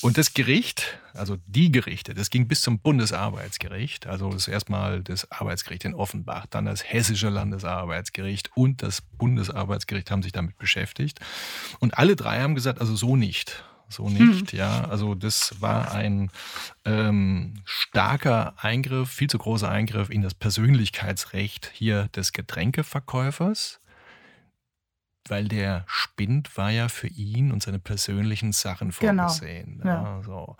Und 0.00 0.18
das 0.18 0.34
Gericht, 0.34 0.98
also 1.14 1.36
die 1.46 1.70
Gerichte, 1.70 2.14
das 2.14 2.30
ging 2.30 2.48
bis 2.48 2.62
zum 2.62 2.80
Bundesarbeitsgericht, 2.80 4.06
also 4.06 4.30
das 4.30 4.48
erstmal 4.48 5.02
das 5.02 5.30
Arbeitsgericht 5.30 5.84
in 5.84 5.94
Offenbach, 5.94 6.46
dann 6.50 6.64
das 6.64 6.82
Hessische 6.84 7.28
Landesarbeitsgericht 7.28 8.50
und 8.56 8.82
das 8.82 9.00
Bundesarbeitsgericht 9.00 10.10
haben 10.10 10.22
sich 10.22 10.32
damit 10.32 10.58
beschäftigt. 10.58 11.20
Und 11.78 11.96
alle 11.96 12.16
drei 12.16 12.40
haben 12.40 12.56
gesagt, 12.56 12.80
also 12.80 12.96
so 12.96 13.14
nicht 13.14 13.62
so 13.88 14.08
nicht. 14.08 14.52
Hm. 14.52 14.58
Ja, 14.58 14.84
also 14.84 15.14
das 15.14 15.60
war 15.60 15.92
ein 15.92 16.30
ähm, 16.84 17.54
starker 17.64 18.54
Eingriff, 18.58 19.10
viel 19.10 19.28
zu 19.30 19.38
großer 19.38 19.68
Eingriff 19.68 20.10
in 20.10 20.22
das 20.22 20.34
Persönlichkeitsrecht 20.34 21.70
hier 21.72 22.08
des 22.08 22.32
Getränkeverkäufers, 22.32 23.80
weil 25.28 25.48
der 25.48 25.84
Spind 25.86 26.56
war 26.56 26.70
ja 26.70 26.88
für 26.88 27.08
ihn 27.08 27.50
und 27.52 27.62
seine 27.62 27.78
persönlichen 27.78 28.52
Sachen 28.52 28.90
genau. 28.98 29.28
vorgesehen. 29.28 29.78
Genau. 29.78 29.90
Ja. 29.90 30.02
Ja, 30.18 30.22
so. 30.22 30.56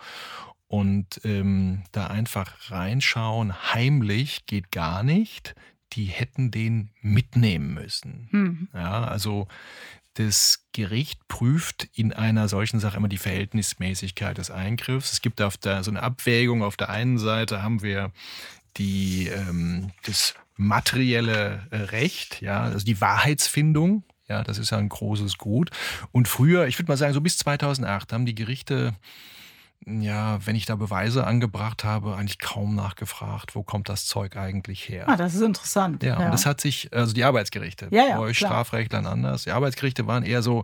Und 0.67 1.21
ähm, 1.23 1.83
da 1.91 2.07
einfach 2.07 2.71
reinschauen, 2.71 3.73
heimlich 3.73 4.45
geht 4.45 4.71
gar 4.71 5.03
nicht. 5.03 5.55
die 5.93 6.05
hätten 6.05 6.51
den 6.51 6.91
mitnehmen 7.01 7.73
müssen. 7.73 8.27
Hm. 8.31 8.67
Ja, 8.73 9.03
also 9.05 9.47
das 10.15 10.65
Gericht 10.73 11.27
prüft 11.27 11.87
in 11.93 12.13
einer 12.13 12.47
solchen 12.47 12.79
Sache 12.79 12.97
immer 12.97 13.07
die 13.07 13.17
Verhältnismäßigkeit 13.17 14.37
des 14.37 14.51
Eingriffs. 14.51 15.13
Es 15.13 15.21
gibt 15.21 15.41
auf 15.41 15.57
der, 15.57 15.83
so 15.83 15.91
eine 15.91 16.03
Abwägung. 16.03 16.63
Auf 16.63 16.77
der 16.77 16.89
einen 16.89 17.17
Seite 17.17 17.61
haben 17.61 17.81
wir 17.81 18.11
die, 18.77 19.27
ähm, 19.27 19.91
das 20.03 20.35
materielle 20.55 21.67
äh, 21.71 21.77
Recht, 21.77 22.41
ja, 22.41 22.63
also 22.63 22.85
die 22.85 22.99
Wahrheitsfindung. 22.99 24.03
Ja, 24.27 24.43
das 24.43 24.59
ist 24.59 24.69
ja 24.69 24.77
ein 24.77 24.89
großes 24.89 25.37
Gut. 25.37 25.71
Und 26.11 26.27
früher, 26.27 26.67
ich 26.67 26.77
würde 26.77 26.91
mal 26.91 26.97
sagen, 26.97 27.13
so 27.13 27.21
bis 27.21 27.37
2008 27.39 28.13
haben 28.13 28.25
die 28.27 28.35
Gerichte 28.35 28.93
ja, 29.85 30.45
wenn 30.45 30.55
ich 30.55 30.65
da 30.65 30.75
Beweise 30.75 31.25
angebracht 31.25 31.83
habe, 31.83 32.15
eigentlich 32.15 32.39
kaum 32.39 32.75
nachgefragt, 32.75 33.55
wo 33.55 33.63
kommt 33.63 33.89
das 33.89 34.05
Zeug 34.05 34.35
eigentlich 34.37 34.87
her. 34.89 35.05
Ah, 35.07 35.15
das 35.15 35.33
ist 35.35 35.41
interessant. 35.41 36.03
Ja, 36.03 36.17
und 36.17 36.31
das 36.31 36.45
hat 36.45 36.61
sich, 36.61 36.93
also 36.93 37.13
die 37.13 37.23
Arbeitsgerichte, 37.23 37.87
Ja, 37.91 38.07
ja, 38.09 38.17
bei 38.17 38.23
euch 38.23 38.37
klar. 38.37 38.51
Strafrechtlern 38.51 39.05
anders. 39.07 39.43
Die 39.45 39.51
Arbeitsgerichte 39.51 40.05
waren 40.05 40.23
eher 40.23 40.41
so, 40.43 40.63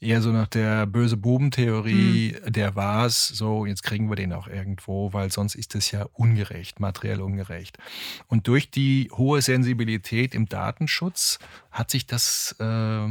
eher 0.00 0.20
so 0.20 0.30
nach 0.32 0.48
der 0.48 0.86
böse 0.86 1.16
Buben-Theorie, 1.16 2.36
Mhm. 2.44 2.52
der 2.52 2.74
war's, 2.74 3.28
so, 3.28 3.66
jetzt 3.66 3.82
kriegen 3.82 4.08
wir 4.10 4.16
den 4.16 4.32
auch 4.32 4.48
irgendwo, 4.48 5.12
weil 5.12 5.30
sonst 5.30 5.54
ist 5.54 5.74
es 5.74 5.90
ja 5.90 6.06
ungerecht, 6.14 6.80
materiell 6.80 7.20
ungerecht. 7.20 7.78
Und 8.26 8.48
durch 8.48 8.70
die 8.70 9.10
hohe 9.12 9.42
Sensibilität 9.42 10.34
im 10.34 10.48
Datenschutz 10.48 11.38
hat 11.70 11.90
sich 11.90 12.06
das 12.06 12.56
äh, 12.58 13.06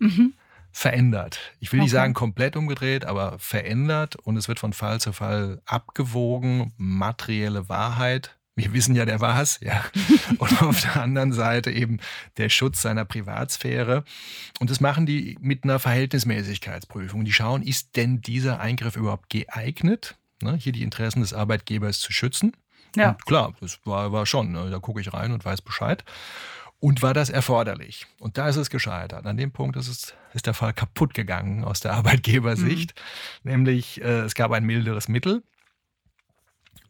Mhm. 0.00 0.34
Verändert. 0.78 1.40
Ich 1.58 1.72
will 1.72 1.80
nicht 1.80 1.90
Okay. 1.90 1.96
sagen 2.02 2.14
komplett 2.14 2.54
umgedreht, 2.54 3.04
aber 3.04 3.36
verändert 3.40 4.14
und 4.14 4.36
es 4.36 4.46
wird 4.46 4.60
von 4.60 4.72
Fall 4.72 5.00
zu 5.00 5.12
Fall 5.12 5.60
abgewogen, 5.66 6.72
materielle 6.76 7.68
Wahrheit. 7.68 8.36
Wir 8.54 8.72
wissen 8.72 8.94
ja, 8.94 9.04
der 9.04 9.20
war's, 9.20 9.58
ja. 9.60 9.84
Und 10.38 10.62
auf 10.62 10.80
der 10.80 11.00
anderen 11.00 11.32
Seite 11.32 11.70
eben 11.70 11.98
der 12.38 12.48
Schutz 12.48 12.82
seiner 12.82 13.04
Privatsphäre. 13.04 14.04
Und 14.58 14.70
das 14.70 14.80
machen 14.80 15.06
die 15.06 15.36
mit 15.40 15.62
einer 15.62 15.78
Verhältnismäßigkeitsprüfung. 15.78 17.24
Die 17.24 17.32
schauen, 17.32 17.62
ist 17.62 17.96
denn 17.96 18.20
dieser 18.20 18.60
Eingriff 18.60 18.96
überhaupt 18.96 19.30
geeignet, 19.30 20.16
ne, 20.42 20.56
hier 20.56 20.72
die 20.72 20.82
Interessen 20.82 21.20
des 21.20 21.32
Arbeitgebers 21.32 22.00
zu 22.00 22.12
schützen? 22.12 22.56
Ja. 22.96 23.10
Und 23.10 23.26
klar, 23.26 23.52
das 23.60 23.78
war, 23.84 24.10
war 24.12 24.26
schon. 24.26 24.50
Ne, 24.52 24.70
da 24.70 24.78
gucke 24.78 25.00
ich 25.00 25.12
rein 25.12 25.30
und 25.32 25.44
weiß 25.44 25.62
Bescheid. 25.62 26.04
Und 26.80 27.02
war 27.02 27.12
das 27.12 27.28
erforderlich? 27.28 28.06
Und 28.20 28.38
da 28.38 28.48
ist 28.48 28.56
es 28.56 28.70
gescheitert. 28.70 29.26
An 29.26 29.36
dem 29.36 29.50
Punkt 29.50 29.76
ist, 29.76 29.88
es, 29.88 30.14
ist 30.32 30.46
der 30.46 30.54
Fall 30.54 30.72
kaputt 30.72 31.12
gegangen 31.12 31.64
aus 31.64 31.80
der 31.80 31.92
Arbeitgebersicht. 31.94 32.94
Nämlich, 33.42 34.00
äh, 34.00 34.20
es 34.20 34.34
gab 34.34 34.52
ein 34.52 34.64
milderes 34.64 35.08
Mittel. 35.08 35.42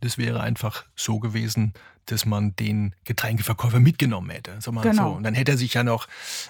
Das 0.01 0.19
wäre 0.19 0.41
einfach 0.41 0.85
so 0.95 1.19
gewesen, 1.19 1.73
dass 2.07 2.25
man 2.25 2.55
den 2.57 2.95
Getränkeverkäufer 3.05 3.81
mitgenommen 3.81 4.31
hätte. 4.31 4.59
Mal 4.71 4.83
Genau. 4.83 5.11
so. 5.11 5.17
Und 5.17 5.25
dann 5.25 5.35
hätte 5.35 5.53
er 5.53 5.59
sich 5.59 5.75
ja 5.75 5.83
noch, 5.83 6.07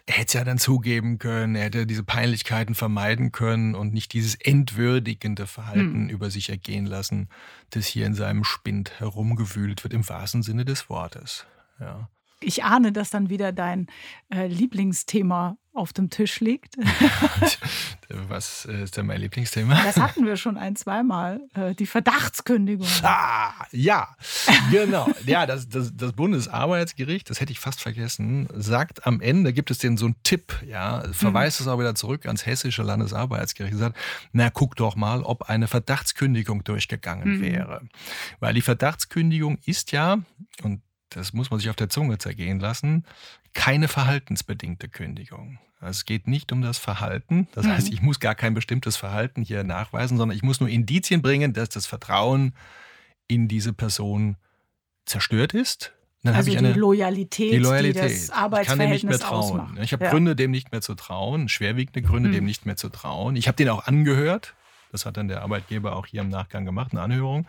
er 0.07 0.15
hätte 0.15 0.27
es 0.27 0.33
ja 0.35 0.45
dann 0.45 0.59
zugeben 0.59 1.19
können, 1.19 1.55
er 1.55 1.65
hätte 1.65 1.87
diese 1.87 2.05
Peinlichkeiten 2.05 2.75
vermeiden 2.75 3.33
können 3.33 3.75
und 3.75 3.95
nicht 3.95 4.13
dieses 4.13 4.35
entwürdigende 4.35 5.47
Verhalten 5.47 6.09
über 6.11 6.31
sich 6.31 6.51
ergehen 6.51 6.87
lassen, 6.87 7.29
das 7.71 7.87
hier 7.87 8.07
in 8.07 8.15
seinem 8.15 8.45
Spind 8.45 9.01
herumgewühlt 9.01 9.83
wird, 9.83 9.95
im 9.95 10.09
wahrsten 10.09 10.43
Sinne 10.43 10.65
des 10.65 10.89
Wortes. 10.91 11.47
Ja. 11.81 12.09
Ich 12.41 12.63
ahne, 12.65 12.93
dass 12.93 13.11
dann 13.11 13.31
wieder 13.31 13.53
dein 13.53 13.89
äh, 14.33 14.47
Lieblingsthema 14.47 15.57
auf 15.73 15.93
dem 15.93 16.11
Tisch 16.11 16.41
liegt. 16.41 16.77
Was 18.11 18.65
äh, 18.67 18.83
ist 18.83 18.97
denn 18.97 19.07
mein 19.07 19.21
Lieblingsthema? 19.21 19.81
Das 19.85 19.97
hatten 19.97 20.25
wir 20.27 20.37
schon 20.37 20.57
ein, 20.57 20.77
zweimal. 20.77 21.41
Äh, 21.55 21.75
die 21.75 21.87
Verdachtskündigung. 21.87 22.87
Ah, 23.03 23.53
ja, 23.71 24.17
genau. 24.71 25.09
Ja, 25.27 25.47
das, 25.47 25.69
das, 25.69 25.93
das 25.95 26.13
Bundesarbeitsgericht, 26.13 27.29
das 27.31 27.41
hätte 27.41 27.53
ich 27.53 27.61
fast 27.61 27.81
vergessen, 27.81 28.49
sagt 28.55 29.07
am 29.07 29.21
Ende, 29.21 29.53
gibt 29.53 29.71
es 29.71 29.79
den 29.79 29.97
so 29.97 30.07
einen 30.07 30.17
Tipp, 30.23 30.63
ja, 30.67 31.03
verweist 31.13 31.61
es 31.61 31.69
auch 31.69 31.79
wieder 31.79 31.95
zurück 31.95 32.27
ans 32.27 32.47
hessische 32.47 32.83
Landesarbeitsgericht 32.83 33.75
und 33.75 33.81
sagt, 33.81 33.97
na, 34.33 34.51
guck 34.51 34.75
doch 34.77 34.97
mal, 34.97 35.23
ob 35.23 35.43
eine 35.49 35.69
Verdachtskündigung 35.69 36.65
durchgegangen 36.65 37.39
Mhm. 37.39 37.41
wäre. 37.43 37.83
Weil 38.41 38.55
die 38.55 38.63
Verdachtskündigung 38.63 39.59
ist 39.65 39.93
ja, 39.93 40.19
und 40.63 40.83
das 41.11 41.33
muss 41.33 41.51
man 41.51 41.59
sich 41.61 41.71
auf 41.71 41.77
der 41.77 41.89
Zunge 41.89 42.19
zergehen 42.19 42.61
lassen, 42.61 43.05
keine 43.55 43.89
verhaltensbedingte 43.89 44.89
Kündigung. 44.89 45.59
Also 45.81 45.91
Es 46.01 46.05
geht 46.05 46.27
nicht 46.27 46.51
um 46.53 46.61
das 46.63 46.77
Verhalten. 46.79 47.49
Das 47.53 47.65
Mhm. 47.67 47.71
heißt, 47.71 47.93
ich 47.93 48.03
muss 48.03 48.19
gar 48.21 48.35
kein 48.35 48.55
bestimmtes 48.55 48.97
Verhalten 48.97 49.43
hier 49.43 49.63
nachweisen, 49.65 50.19
sondern 50.19 50.37
ich 50.37 50.43
muss 50.43 50.61
nur 50.61 50.69
Indizien 50.69 51.23
bringen, 51.23 51.53
dass 51.53 51.69
das 51.69 51.87
Vertrauen 51.87 52.53
in 53.29 53.47
diese 53.49 53.73
Person 53.73 54.37
zerstört 55.07 55.55
ist. 55.55 55.93
Dann 56.25 56.35
Also 56.35 56.49
habe 56.49 56.57
ich 56.57 56.61
die 56.61 56.67
eine 56.67 56.75
Loyalität, 56.77 57.53
die 57.53 57.59
Loyalität. 57.59 58.03
die 58.03 58.09
das 58.11 58.23
ich 58.25 58.67
kann 58.67 58.79
dem 58.81 58.91
nicht 58.91 59.05
mehr 59.05 59.15
Arbeitsverhältnis 59.15 59.19
trauen. 59.21 59.61
ausmacht. 59.61 59.79
Ich 59.85 59.93
habe 59.93 60.05
Ja. 60.05 60.11
Gründe, 60.11 60.35
dem 60.35 60.51
nicht 60.51 60.73
mehr 60.73 60.81
zu 60.81 60.95
trauen, 60.97 61.49
schwerwiegende 61.49 62.03
Gründe, 62.03 62.29
Hm. 62.29 62.35
dem 62.35 62.45
nicht 62.45 62.67
mehr 62.67 62.77
zu 62.77 62.89
trauen. 62.89 63.37
Ich 63.37 63.47
habe 63.47 63.57
den 63.57 63.69
auch 63.69 63.87
angehört. 63.87 64.55
Das 64.91 65.07
hat 65.07 65.17
dann 65.17 65.29
der 65.29 65.43
Arbeitgeber 65.43 65.95
auch 65.95 66.07
hier 66.07 66.23
im 66.23 66.29
Nachgang 66.29 66.65
gemacht, 66.65 66.91
eine 66.93 67.03
Anhörung. 67.03 67.47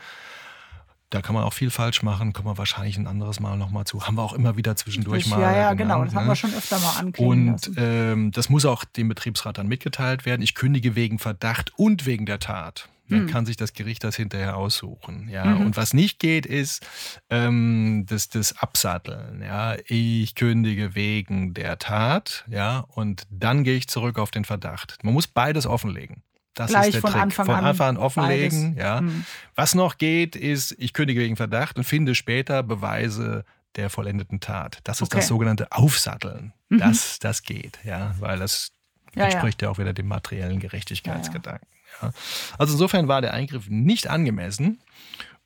Da 1.10 1.22
kann 1.22 1.34
man 1.34 1.44
auch 1.44 1.54
viel 1.54 1.72
falsch 1.72 2.04
machen, 2.04 2.34
kommen 2.34 2.48
wir 2.48 2.58
wahrscheinlich 2.58 2.98
ein 2.98 3.08
anderes 3.08 3.40
Mal 3.40 3.58
nochmal 3.58 3.86
zu. 3.86 4.06
Haben 4.06 4.16
wir 4.16 4.24
auch 4.24 4.34
immer 4.34 4.58
wieder 4.58 4.76
zwischendurch 4.76 5.26
mal. 5.28 5.42
ja, 5.42 5.56
ja, 5.56 5.74
genannt, 5.74 5.78
genau. 5.78 6.06
Das 6.06 6.14
haben 6.14 6.26
ne? 6.26 6.32
wir 6.32 6.36
schon 6.36 6.54
öfter 6.54 6.80
mal 6.80 7.00
anklingen 7.00 7.54
Und 7.54 7.72
ähm, 7.78 8.32
das 8.32 8.50
muss 8.50 8.66
auch 8.66 8.84
dem 8.84 9.10
Betriebsrat 9.10 9.58
dann 9.58 9.68
mitgeteilt 9.68 10.26
werden. 10.26 10.42
Ich 10.44 10.54
kündige 10.54 10.96
wegen 10.96 11.18
Verdacht 11.18 11.74
und 11.78 12.06
wegen 12.06 12.26
der 12.28 12.40
Tat. 12.40 12.90
Dann 13.10 13.22
Hm. 13.22 13.28
kann 13.28 13.46
sich 13.46 13.58
das 13.58 13.74
Gericht 13.74 14.04
das 14.04 14.16
hinterher 14.16 14.56
aussuchen. 14.56 15.30
Ja? 15.30 15.46
Mhm. 15.46 15.66
Und 15.66 15.78
was 15.78 15.94
nicht 15.96 16.20
geht, 16.20 16.46
ist 16.46 16.86
ähm, 17.32 18.06
das, 18.08 18.30
das 18.30 18.58
Absatteln. 18.60 19.42
Ja? 19.42 19.78
Ich 19.88 20.36
kündige 20.36 20.94
wegen 20.94 21.56
der 21.56 21.80
Tat, 21.80 22.46
ja, 22.50 22.86
und 22.90 23.24
dann 23.32 23.64
gehe 23.64 23.78
ich 23.78 23.88
zurück 23.88 24.20
auf 24.20 24.30
den 24.30 24.46
Verdacht. 24.46 24.98
Man 25.02 25.14
muss 25.16 25.26
beides 25.26 25.66
offenlegen. 25.66 26.22
Das 26.60 26.72
Gleich 26.72 26.88
ist 26.88 26.94
der 26.96 27.02
von 27.02 27.12
Trick. 27.12 27.22
Anfang 27.22 27.46
von 27.46 27.56
an 27.56 27.66
Anfang 27.66 27.88
an 27.90 27.98
offenlegen. 27.98 28.76
beides. 28.76 28.84
Ja. 28.84 29.00
Hm. 29.00 29.26
Was 29.56 29.76
noch 29.76 29.98
geht, 29.98 30.36
ist, 30.36 30.76
ich 30.78 30.94
kündige 30.94 31.22
wegen 31.22 31.36
Verdacht 31.38 31.78
und 31.78 31.84
finde 31.86 32.16
später 32.16 32.64
Beweise 32.64 33.46
der 33.76 33.90
vollendeten 33.90 34.40
Tat. 34.40 34.80
Das 34.84 34.98
ist 34.98 35.04
Okay. 35.04 35.18
das 35.18 35.28
sogenannte 35.28 35.72
Aufsatteln. 35.72 36.54
Mhm. 36.70 36.80
Das, 36.80 37.20
das 37.20 37.44
geht, 37.44 37.80
ja, 37.86 38.14
weil 38.20 38.40
das 38.40 38.72
Ja, 39.16 39.24
ja. 39.24 39.30
entspricht 39.30 39.62
ja. 39.62 39.70
auch 39.70 39.78
wieder 39.78 39.94
dem 39.94 40.08
materiellen 40.08 40.60
Gerechtigkeitsgedanken. 40.60 41.68
Ja. 42.02 42.12
Also 42.58 42.74
insofern 42.74 43.08
war 43.08 43.22
der 43.22 43.34
Eingriff 43.34 43.68
nicht 43.70 44.08
angemessen. 44.08 44.80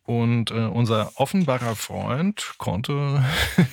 Und 0.05 0.51
äh, 0.51 0.55
unser 0.55 1.11
Offenbacher 1.15 1.77
Freund 1.77 2.55
konnte 2.57 3.23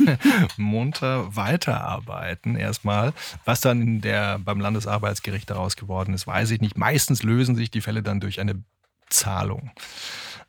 munter 0.56 1.34
weiterarbeiten 1.34 2.56
erstmal. 2.56 3.12
Was 3.44 3.60
dann 3.60 3.82
in 3.82 4.00
der, 4.00 4.38
beim 4.38 4.60
Landesarbeitsgericht 4.60 5.50
daraus 5.50 5.76
geworden 5.76 6.14
ist, 6.14 6.28
weiß 6.28 6.52
ich 6.52 6.60
nicht. 6.60 6.78
Meistens 6.78 7.24
lösen 7.24 7.56
sich 7.56 7.70
die 7.70 7.80
Fälle 7.80 8.02
dann 8.02 8.20
durch 8.20 8.38
eine 8.38 8.62
Zahlung 9.08 9.72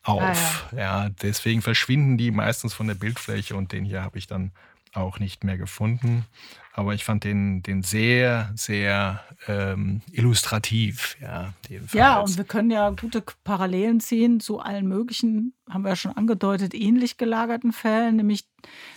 auf. 0.03 0.67
ja. 0.75 1.09
deswegen 1.09 1.61
verschwinden 1.61 2.17
die 2.17 2.31
meistens 2.31 2.73
von 2.73 2.87
der 2.87 2.95
Bildfläche 2.95 3.55
und 3.55 3.71
den 3.71 3.85
hier 3.85 4.03
habe 4.03 4.17
ich 4.17 4.27
dann 4.27 4.51
auch 4.93 5.19
nicht 5.19 5.43
mehr 5.43 5.57
gefunden. 5.57 6.25
Aber 6.73 6.93
ich 6.93 7.03
fand 7.03 7.25
den, 7.25 7.61
den 7.63 7.83
sehr, 7.83 8.53
sehr 8.55 9.19
ähm, 9.47 10.01
illustrativ. 10.11 11.17
Ja. 11.21 11.53
Ja, 11.91 12.21
und 12.21 12.37
wir 12.37 12.45
können 12.45 12.71
ja 12.71 12.91
gute 12.91 13.21
Parallelen 13.43 13.99
ziehen 13.99 14.39
zu 14.39 14.59
allen 14.59 14.87
möglichen, 14.87 15.53
haben 15.69 15.83
wir 15.83 15.89
ja 15.89 15.97
schon 15.97 16.15
angedeutet, 16.15 16.73
ähnlich 16.73 17.17
gelagerten 17.17 17.73
Fällen, 17.73 18.15
nämlich 18.15 18.47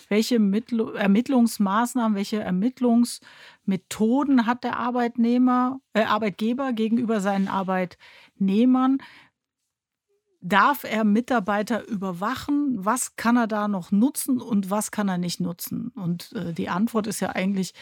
welche 0.08 0.38
Mittl 0.38 0.94
Ermittlungsmaßnahmen, 0.96 2.16
welche 2.16 2.40
Ermittlungsmethoden 2.40 4.46
hat 4.46 4.62
der 4.62 4.78
Arbeitnehmer, 4.78 5.80
äh, 5.94 6.04
Arbeitgeber 6.04 6.72
gegenüber 6.72 7.20
seinen 7.20 7.48
Arbeitnehmern? 7.48 8.98
Darf 10.46 10.84
er 10.84 11.04
Mitarbeiter 11.04 11.88
überwachen? 11.88 12.76
Was 12.76 13.16
kann 13.16 13.38
er 13.38 13.46
da 13.46 13.66
noch 13.66 13.90
nutzen 13.92 14.42
und 14.42 14.68
was 14.68 14.90
kann 14.90 15.08
er 15.08 15.16
nicht 15.16 15.40
nutzen? 15.40 15.90
Und 15.94 16.32
äh, 16.34 16.52
die 16.52 16.68
Antwort 16.68 17.06
ist 17.06 17.20
ja 17.20 17.30
eigentlich, 17.30 17.72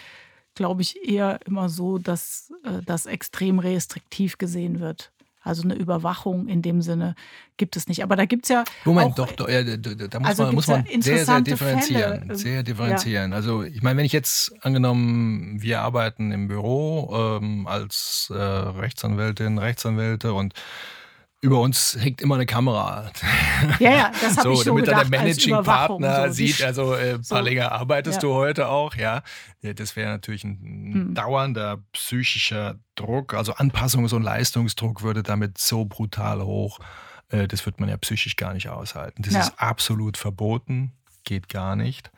glaube 0.55 0.83
ich, 0.83 1.09
eher 1.09 1.41
immer 1.45 1.69
so, 1.69 1.99
dass 1.99 2.53
äh, 2.63 2.81
das 2.87 3.07
extrem 3.07 3.59
restriktiv 3.59 4.39
gesehen 4.39 4.79
wird. 4.79 5.11
Also 5.43 5.65
eine 5.65 5.75
Überwachung 5.75 6.47
in 6.47 6.63
dem 6.63 6.83
Sinne 6.83 7.17
gibt 7.57 7.77
es 7.77 7.89
nicht. 7.89 8.05
Aber 8.05 8.15
da 8.15 8.27
gibt 8.27 8.45
es 8.45 8.51
ja. 8.51 8.63
Moment, 8.85 9.11
auch, 9.11 9.27
doch, 9.27 9.33
doch 9.33 9.49
ja, 9.49 9.65
da, 9.65 10.21
muss 10.21 10.29
Also 10.29 10.43
man, 10.45 10.55
muss 10.55 10.67
ja 10.69 10.85
man 10.89 11.03
sehr, 11.03 11.25
sehr 11.25 11.41
differenzieren. 11.41 12.21
Fälle. 12.21 12.35
Sehr 12.37 12.63
differenzieren. 12.63 13.33
Also 13.33 13.65
ich 13.65 13.83
meine, 13.83 13.99
wenn 13.99 14.07
ich 14.07 14.13
jetzt 14.13 14.55
angenommen, 14.65 15.61
wir 15.61 15.81
arbeiten 15.81 16.31
im 16.31 16.47
Büro 16.47 17.39
ähm, 17.43 17.67
als 17.67 18.31
äh, 18.33 18.37
Rechtsanwältin, 18.37 19.59
Rechtsanwälte 19.59 20.33
und 20.33 20.55
über 21.43 21.61
uns 21.61 21.97
hängt 22.01 22.21
immer 22.23 22.37
eine 22.37 22.47
Kamera. 22.47 23.11
Ja, 23.81 23.91
ja, 23.91 24.13
das 24.21 24.37
habe 24.39 24.43
so, 24.43 24.53
ich 24.53 24.59
so 24.61 24.65
damit 24.67 24.85
gedacht 24.85 25.03
dann 25.05 25.11
der 25.11 25.21
Managing. 25.21 25.63
Partner 25.65 26.29
so. 26.29 26.33
Sieht, 26.35 26.63
also 26.63 26.95
äh, 26.95 27.19
so. 27.21 27.35
paar 27.35 27.43
länger 27.43 27.73
arbeitest 27.73 28.17
Ja. 28.23 28.29
du 28.29 28.35
heute 28.35 28.69
auch, 28.69 28.95
ja. 28.95 29.23
Ja, 29.61 29.73
Das 29.75 29.97
wäre 29.97 30.09
natürlich 30.11 30.45
ein 30.45 30.91
Hm. 30.95 31.15
dauernder 31.15 31.79
psychischer 31.93 32.77
Druck, 32.95 33.35
also 33.35 33.55
Anpassungs- 33.55 34.15
und 34.15 34.23
Leistungsdruck 34.23 35.03
würde 35.03 35.23
damit 35.25 35.59
so 35.59 35.85
brutal 35.85 36.43
hoch. 36.43 36.79
äh, 37.31 37.49
Das 37.49 37.67
wird 37.67 37.81
man 37.81 37.89
ja 37.89 37.97
psychisch 37.97 38.37
gar 38.37 38.55
nicht 38.55 38.69
aushalten. 38.69 39.23
Das 39.23 39.35
Ja. 39.35 39.41
ist 39.41 39.59
absolut 39.59 40.17
verboten. 40.17 40.93
geht 41.25 41.49
gar 41.49 41.77
nicht. 41.77 42.11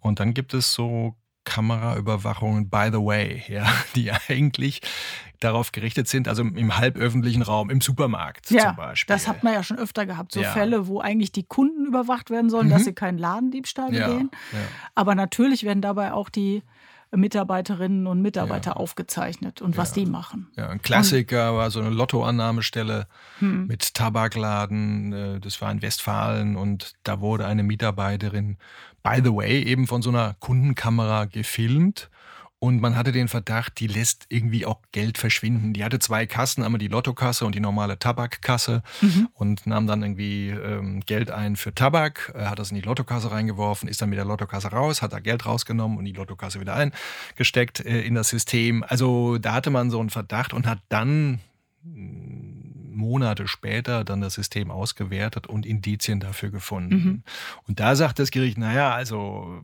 Und 0.00 0.20
dann 0.20 0.34
gibt 0.34 0.52
es 0.52 0.74
so 0.74 1.16
Kameraüberwachungen, 1.44 2.68
by 2.68 2.88
the 2.92 2.98
way, 2.98 3.42
ja, 3.48 3.66
die 3.96 4.12
eigentlich 4.12 4.82
darauf 5.44 5.72
gerichtet 5.72 6.08
sind, 6.08 6.28
also 6.28 6.42
im 6.42 6.76
halböffentlichen 6.76 7.42
Raum, 7.42 7.70
im 7.70 7.80
Supermarkt 7.80 8.50
ja, 8.50 8.68
zum 8.68 8.76
Beispiel. 8.76 9.14
Das 9.14 9.26
hat 9.28 9.42
man 9.42 9.52
ja 9.54 9.62
schon 9.62 9.78
öfter 9.78 10.06
gehabt, 10.06 10.32
so 10.32 10.40
Ja. 10.40 10.50
Fälle, 10.52 10.86
wo 10.86 11.00
eigentlich 11.00 11.32
die 11.32 11.42
Kunden 11.44 11.86
überwacht 11.86 12.30
werden 12.30 12.50
sollen, 12.50 12.66
Mhm. 12.68 12.70
dass 12.72 12.84
sie 12.84 12.92
keinen 12.94 13.18
Ladendiebstahl 13.18 13.90
begehen. 13.90 14.30
ja. 14.52 14.58
Aber 14.94 15.14
natürlich 15.14 15.64
werden 15.64 15.82
dabei 15.82 16.12
auch 16.12 16.28
die 16.28 16.62
Mitarbeiterinnen 17.14 18.06
und 18.06 18.22
Mitarbeiter 18.22 18.70
Ja. 18.70 18.76
aufgezeichnet 18.76 19.60
und 19.60 19.76
was 19.76 19.90
Ja. 19.94 20.02
die 20.02 20.10
machen. 20.10 20.48
Ja, 20.56 20.68
ein 20.70 20.80
Klassiker 20.80 21.54
war 21.54 21.70
so 21.70 21.78
eine 21.80 21.90
Lottoannahmestelle 21.90 23.06
Hm. 23.38 23.66
mit 23.66 23.94
Tabakladen. 23.94 25.12
äh, 25.12 25.40
Das 25.40 25.60
war 25.60 25.70
in 25.70 25.82
Westfalen 25.82 26.56
und 26.56 26.94
da 27.04 27.20
wurde 27.20 27.46
eine 27.46 27.62
Mitarbeiterin, 27.62 28.56
by 29.02 29.20
the 29.22 29.30
way, 29.34 29.62
eben 29.62 29.86
von 29.86 30.02
so 30.02 30.10
einer 30.10 30.34
Kundenkamera 30.40 31.26
gefilmt. 31.26 32.08
Und 32.62 32.80
man 32.80 32.94
hatte 32.94 33.10
den 33.10 33.26
Verdacht, 33.26 33.80
die 33.80 33.88
lässt 33.88 34.26
irgendwie 34.28 34.66
auch 34.66 34.78
Geld 34.92 35.18
verschwinden. 35.18 35.72
Die 35.72 35.82
hatte 35.82 35.98
zwei 35.98 36.26
Kassen, 36.26 36.62
einmal 36.62 36.78
die 36.78 36.86
Lottokasse 36.86 37.44
und 37.44 37.56
die 37.56 37.60
normale 37.60 37.98
Tabakkasse 37.98 38.84
Mhm. 39.00 39.28
und 39.34 39.66
nahm 39.66 39.88
dann 39.88 40.00
irgendwie 40.00 40.50
ähm, 40.50 41.00
Geld 41.04 41.32
ein 41.32 41.56
für 41.56 41.74
Tabak, 41.74 42.32
äh, 42.36 42.44
hat 42.44 42.60
das 42.60 42.70
in 42.70 42.76
die 42.76 42.82
Lottokasse 42.82 43.32
reingeworfen, 43.32 43.88
ist 43.88 44.00
dann 44.00 44.10
mit 44.10 44.16
der 44.18 44.26
Lottokasse 44.26 44.68
raus, 44.68 45.02
hat 45.02 45.12
da 45.12 45.18
Geld 45.18 45.44
rausgenommen 45.44 45.98
und 45.98 46.04
die 46.04 46.12
Lottokasse 46.12 46.60
wieder 46.60 46.76
eingesteckt 46.76 47.80
äh, 47.84 48.02
in 48.02 48.14
das 48.14 48.28
System. 48.28 48.84
Also 48.86 49.38
da 49.38 49.54
hatte 49.54 49.70
man 49.70 49.90
so 49.90 49.98
einen 49.98 50.10
Verdacht 50.10 50.52
und 50.54 50.68
hat 50.68 50.78
dann 50.88 51.40
mh, 51.82 52.51
Monate 52.94 53.48
später 53.48 54.04
dann 54.04 54.20
das 54.20 54.34
System 54.34 54.70
ausgewertet 54.70 55.46
und 55.46 55.66
Indizien 55.66 56.20
dafür 56.20 56.50
gefunden. 56.50 56.94
Mhm. 56.94 57.22
Und 57.66 57.80
da 57.80 57.96
sagt 57.96 58.18
das 58.18 58.30
Gericht, 58.30 58.58
naja, 58.58 58.94
also 58.94 59.60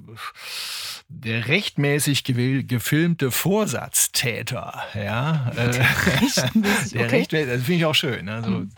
der 1.09 1.49
rechtmäßig 1.49 2.25
gefilmte 2.25 3.31
Vorsatztäter, 3.31 4.83
ja, 4.95 5.51
äh, 5.57 5.71
Rechtmäßig, 6.21 6.93
der 6.93 7.07
okay. 7.07 7.17
rechtmäßig, 7.17 7.49
das 7.49 7.63
finde 7.63 7.75
ich 7.75 7.85
auch 7.85 7.95
schön. 7.95 8.29
Also, 8.29 8.51
Mhm. 8.51 8.71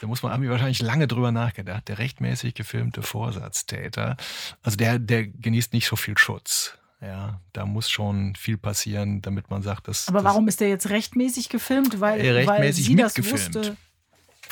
Da 0.00 0.06
muss 0.06 0.22
man, 0.22 0.32
haben 0.32 0.42
die 0.42 0.48
wahrscheinlich 0.48 0.80
lange 0.80 1.06
drüber 1.06 1.30
nachgedacht. 1.30 1.86
Der 1.88 1.98
rechtmäßig 1.98 2.54
gefilmte 2.54 3.02
Vorsatztäter, 3.02 4.16
also 4.62 4.76
der, 4.76 4.98
der 4.98 5.26
genießt 5.26 5.74
nicht 5.74 5.86
so 5.86 5.96
viel 5.96 6.16
Schutz. 6.16 6.78
Ja, 7.02 7.40
da 7.54 7.64
muss 7.64 7.88
schon 7.88 8.34
viel 8.36 8.58
passieren, 8.58 9.22
damit 9.22 9.50
man 9.50 9.62
sagt, 9.62 9.88
dass. 9.88 10.08
Aber 10.08 10.18
das, 10.18 10.24
warum 10.24 10.48
ist 10.48 10.60
der 10.60 10.68
jetzt 10.68 10.90
rechtmäßig 10.90 11.48
gefilmt? 11.48 11.98
Weil, 12.00 12.20
Äh, 12.20 12.30
rechtmäßig 12.32 12.58
weil 12.58 12.72
sie 12.74 12.96
das 12.96 13.16
mitgefilmt. 13.16 13.54
wusste, 13.56 13.76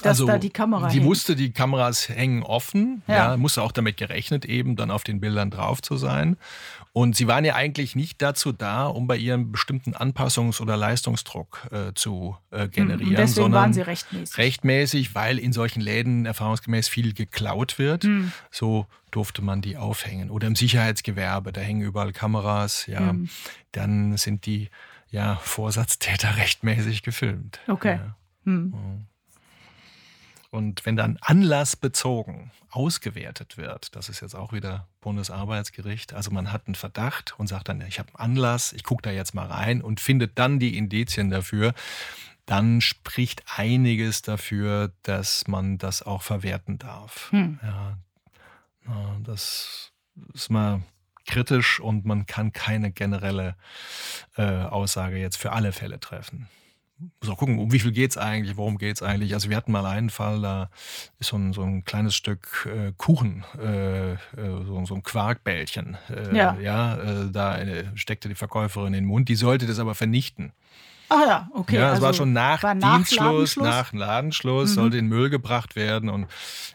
dass 0.03 0.19
da 0.25 0.39
die 0.39 0.51
Kamera 0.51 0.85
Also, 0.85 0.93
Sie 0.95 0.99
hängt. 1.01 1.09
wusste, 1.11 1.37
die 1.37 1.53
Kameras 1.53 2.09
hängen 2.09 2.43
offen. 2.43 3.03
Ja. 3.07 3.31
Ja. 3.33 3.37
musste 3.37 3.63
auch 3.63 3.73
damit 3.73 3.97
gerechnet, 3.97 4.45
eben 4.45 4.77
dann 4.77 4.91
auf 4.91 5.05
den 5.05 5.21
Bildern 5.21 5.51
drauf 5.51 5.83
zu 5.83 5.97
sein. 5.97 6.37
Und 6.93 7.15
sie 7.17 7.29
waren 7.29 7.45
ja 7.45 7.55
eigentlich 7.55 7.95
nicht 7.95 8.21
dazu 8.23 8.51
da, 8.51 8.87
um 8.87 9.07
bei 9.07 9.17
ihrem 9.17 9.53
bestimmten 9.53 9.95
Anpassungs- 9.95 10.61
oder 10.61 10.77
Leistungsdruck 10.77 11.69
äh, 11.71 11.93
zu 11.95 12.37
äh, 12.51 12.67
generieren, 12.69 13.01
Mhm. 13.01 13.09
Und 13.11 13.19
deswegen 13.19 13.53
waren 13.53 13.73
sie 13.73 13.83
rechtmäßig. 13.83 14.39
rechtmäßig, 14.39 15.15
weil 15.15 15.39
in 15.39 15.53
solchen 15.53 15.81
Läden 15.81 16.27
erfahrungsgemäß 16.27 16.89
viel 16.89 17.13
geklaut 17.13 17.79
wird. 17.79 18.05
Hm. 18.05 18.33
So 18.51 18.87
durfte 19.11 19.43
man 19.43 19.63
die 19.63 19.77
aufhängen. 19.77 20.31
Oder 20.31 20.49
im 20.49 20.57
Sicherheitsgewerbe, 20.57 21.53
da 21.53 21.61
hängen 21.61 21.83
überall 21.83 22.13
Kameras. 22.13 22.87
Ja, 22.87 23.11
Hm. 23.11 23.29
dann 23.73 24.17
sind 24.17 24.47
die 24.47 24.69
ja, 25.11 25.37
Vorsatztäter 25.37 26.37
rechtmäßig 26.37 27.03
gefilmt. 27.03 27.61
Okay. 27.69 27.97
Ja. 27.97 28.17
Hm. 28.45 28.75
Und 30.59 30.85
wenn 30.85 30.97
dann 30.97 31.19
anlassbezogen 31.21 32.51
ausgewertet 32.71 33.59
wird, 33.59 33.95
das 33.95 34.09
ist 34.09 34.19
jetzt 34.19 34.35
auch 34.35 34.53
wieder 34.53 34.89
Bundesarbeitsgericht, 35.01 36.15
also 36.15 36.33
man 36.33 36.51
hat 36.51 36.67
einen 36.67 36.75
Verdacht 36.75 37.39
und 37.39 37.47
sagt 37.47 37.69
dann, 37.69 37.81
ich 37.83 38.01
habe 38.01 38.09
einen 38.19 38.33
Anlass, 38.33 38.73
ich 38.73 38.83
gucke 38.83 39.03
da 39.03 39.13
jetzt 39.13 39.37
mal 39.37 39.47
rein 39.47 39.81
und 39.81 40.01
findet 40.01 40.37
dann 40.37 40.59
die 40.59 40.77
Indizien 40.77 41.31
dafür, 41.31 41.75
dann 42.45 42.81
spricht 42.81 43.45
einiges 43.57 44.23
dafür, 44.23 44.93
dass 45.05 45.47
man 45.47 45.79
das 45.79 46.03
auch 46.03 46.23
verwerten 46.23 46.77
darf. 46.77 47.31
Hm. 47.31 47.61
Ja, 47.63 47.97
das 49.23 49.93
ist 50.35 50.51
mal 50.51 50.83
kritisch 51.25 51.79
und 51.79 52.05
man 52.05 52.27
kann 52.27 52.53
keine 52.53 52.91
generelle 52.91 53.55
äh, 54.37 54.43
Aussage 54.43 55.19
jetzt 55.19 55.37
für 55.37 55.53
alle 55.53 55.71
Fälle 55.71 56.01
treffen. 56.01 56.49
Muss 57.21 57.31
auch 57.31 57.39
gucken, 57.39 57.59
um 57.59 57.73
wie 57.73 57.79
viel 57.79 57.93
geht 57.93 58.11
es 58.11 58.17
eigentlich, 58.19 58.57
worum 58.57 58.77
geht 58.77 58.97
es 58.97 59.03
eigentlich. 59.03 59.35
Also 59.35 59.49
wir 59.51 59.57
hatten 59.57 59.71
mal 59.71 59.87
einen 59.87 60.11
Fall, 60.11 60.41
da 60.43 60.71
ist 61.21 61.29
so 61.29 61.37
ein, 61.37 61.53
so 61.53 61.63
ein 61.63 61.85
kleines 61.85 62.17
Stück 62.17 62.69
äh, 62.69 62.93
Kuchen, 62.97 63.45
äh, 63.61 64.13
äh, 64.13 64.17
so, 64.37 64.85
so 64.85 64.95
ein 64.95 65.03
Quarkbällchen. 65.03 65.97
Äh, 66.11 66.37
Ja. 66.37 66.57
ja 66.61 66.97
äh, 66.97 67.31
da 67.31 67.59
äh, 67.59 67.85
steckte 67.95 68.29
die 68.29 68.35
Verkäuferin 68.35 68.89
in 68.89 69.05
den 69.05 69.05
Mund, 69.05 69.29
die 69.29 69.37
sollte 69.37 69.67
das 69.67 69.79
aber 69.79 69.95
vernichten. 69.95 70.53
Ah 71.11 71.25
ja, 71.27 71.49
okay. 71.55 71.77
ja, 71.77 71.87
es 71.87 71.91
also 71.95 72.03
war 72.03 72.15
schon 72.15 72.33
nach 72.33 72.63
war 72.63 72.75
nach 72.75 72.97
Dienstschluss, 72.97 73.57
Ladenschluss? 73.57 73.65
nach 73.67 73.93
Ladenschluss, 73.93 74.71
Mhm. 74.71 74.75
sollte 74.75 74.99
in 74.99 75.07
Müll 75.07 75.31
gebracht 75.31 75.75
werden. 75.77 76.11
Und 76.11 76.27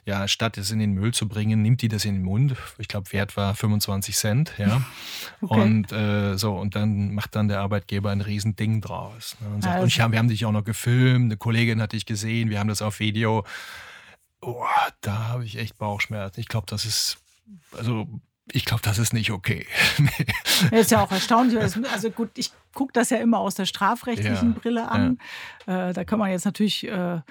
ja, 0.06 0.28
statt 0.28 0.58
es 0.58 0.72
in 0.72 0.80
den 0.80 0.94
Müll 0.94 1.14
zu 1.14 1.28
bringen, 1.28 1.62
nimmt 1.62 1.82
die 1.84 1.88
das 1.88 2.04
in 2.06 2.16
den 2.16 2.24
Mund. 2.24 2.56
Ich 2.80 2.88
glaube, 2.88 3.12
Wert 3.14 3.38
war 3.38 3.54
25 3.56 4.16
Cent, 4.16 4.54
ja. 4.58 4.82
Okay. 5.42 5.62
Und 5.62 5.92
äh, 5.92 6.38
so, 6.38 6.54
und 6.56 6.76
dann 6.76 7.14
macht 7.14 7.36
dann 7.36 7.48
der 7.48 7.60
Arbeitgeber 7.62 8.12
ein 8.12 8.22
Riesending 8.22 8.82
draus. 8.82 9.36
Ne, 9.40 9.48
und 9.54 9.62
sagt, 9.62 9.74
Also- 9.76 9.84
und 9.84 9.88
ich 9.90 10.00
hab, 10.00 10.12
wir 10.12 10.20
haben 10.20 10.30
dich 10.30 10.46
auch 10.46 10.52
noch 10.52 10.64
gefilmt, 10.64 11.26
eine 11.26 11.38
Kollegin 11.38 11.82
hat 11.82 11.92
dich 11.94 12.06
gesehen, 12.06 12.50
wir 12.50 12.60
haben 12.60 12.70
das 12.70 12.82
auf 12.82 13.00
Video. 13.00 13.46
Oh, 14.42 14.64
da 15.02 15.28
habe 15.30 15.46
ich 15.46 15.58
echt 15.58 15.78
Bauchschmerzen. 15.78 16.40
Ich 16.40 16.48
glaube, 16.48 16.66
das 16.70 16.86
ist, 16.86 17.18
also 17.78 18.08
ich 18.52 18.66
glaube, 18.66 18.82
das 18.84 18.98
ist 18.98 19.14
nicht 19.14 19.32
okay. 19.32 19.66
Ja, 20.72 20.78
ist 20.80 20.92
ja 20.92 21.02
auch 21.04 21.12
erstaunlich. 21.12 21.58
Also 21.92 22.10
gut, 22.12 22.30
ich 22.38 22.52
gucke 22.74 22.94
das 22.94 23.10
ja 23.10 23.18
immer 23.18 23.40
aus 23.40 23.56
der 23.56 23.66
strafrechtlichen 23.66 24.54
Ja, 24.54 24.60
Brille 24.60 24.90
an. 24.90 25.18
Äh, 25.66 25.94
da 25.94 26.04
kann 26.04 26.20
man 26.20 26.30
jetzt 26.32 26.46
natürlich 26.46 26.88
äh, 26.88 27.22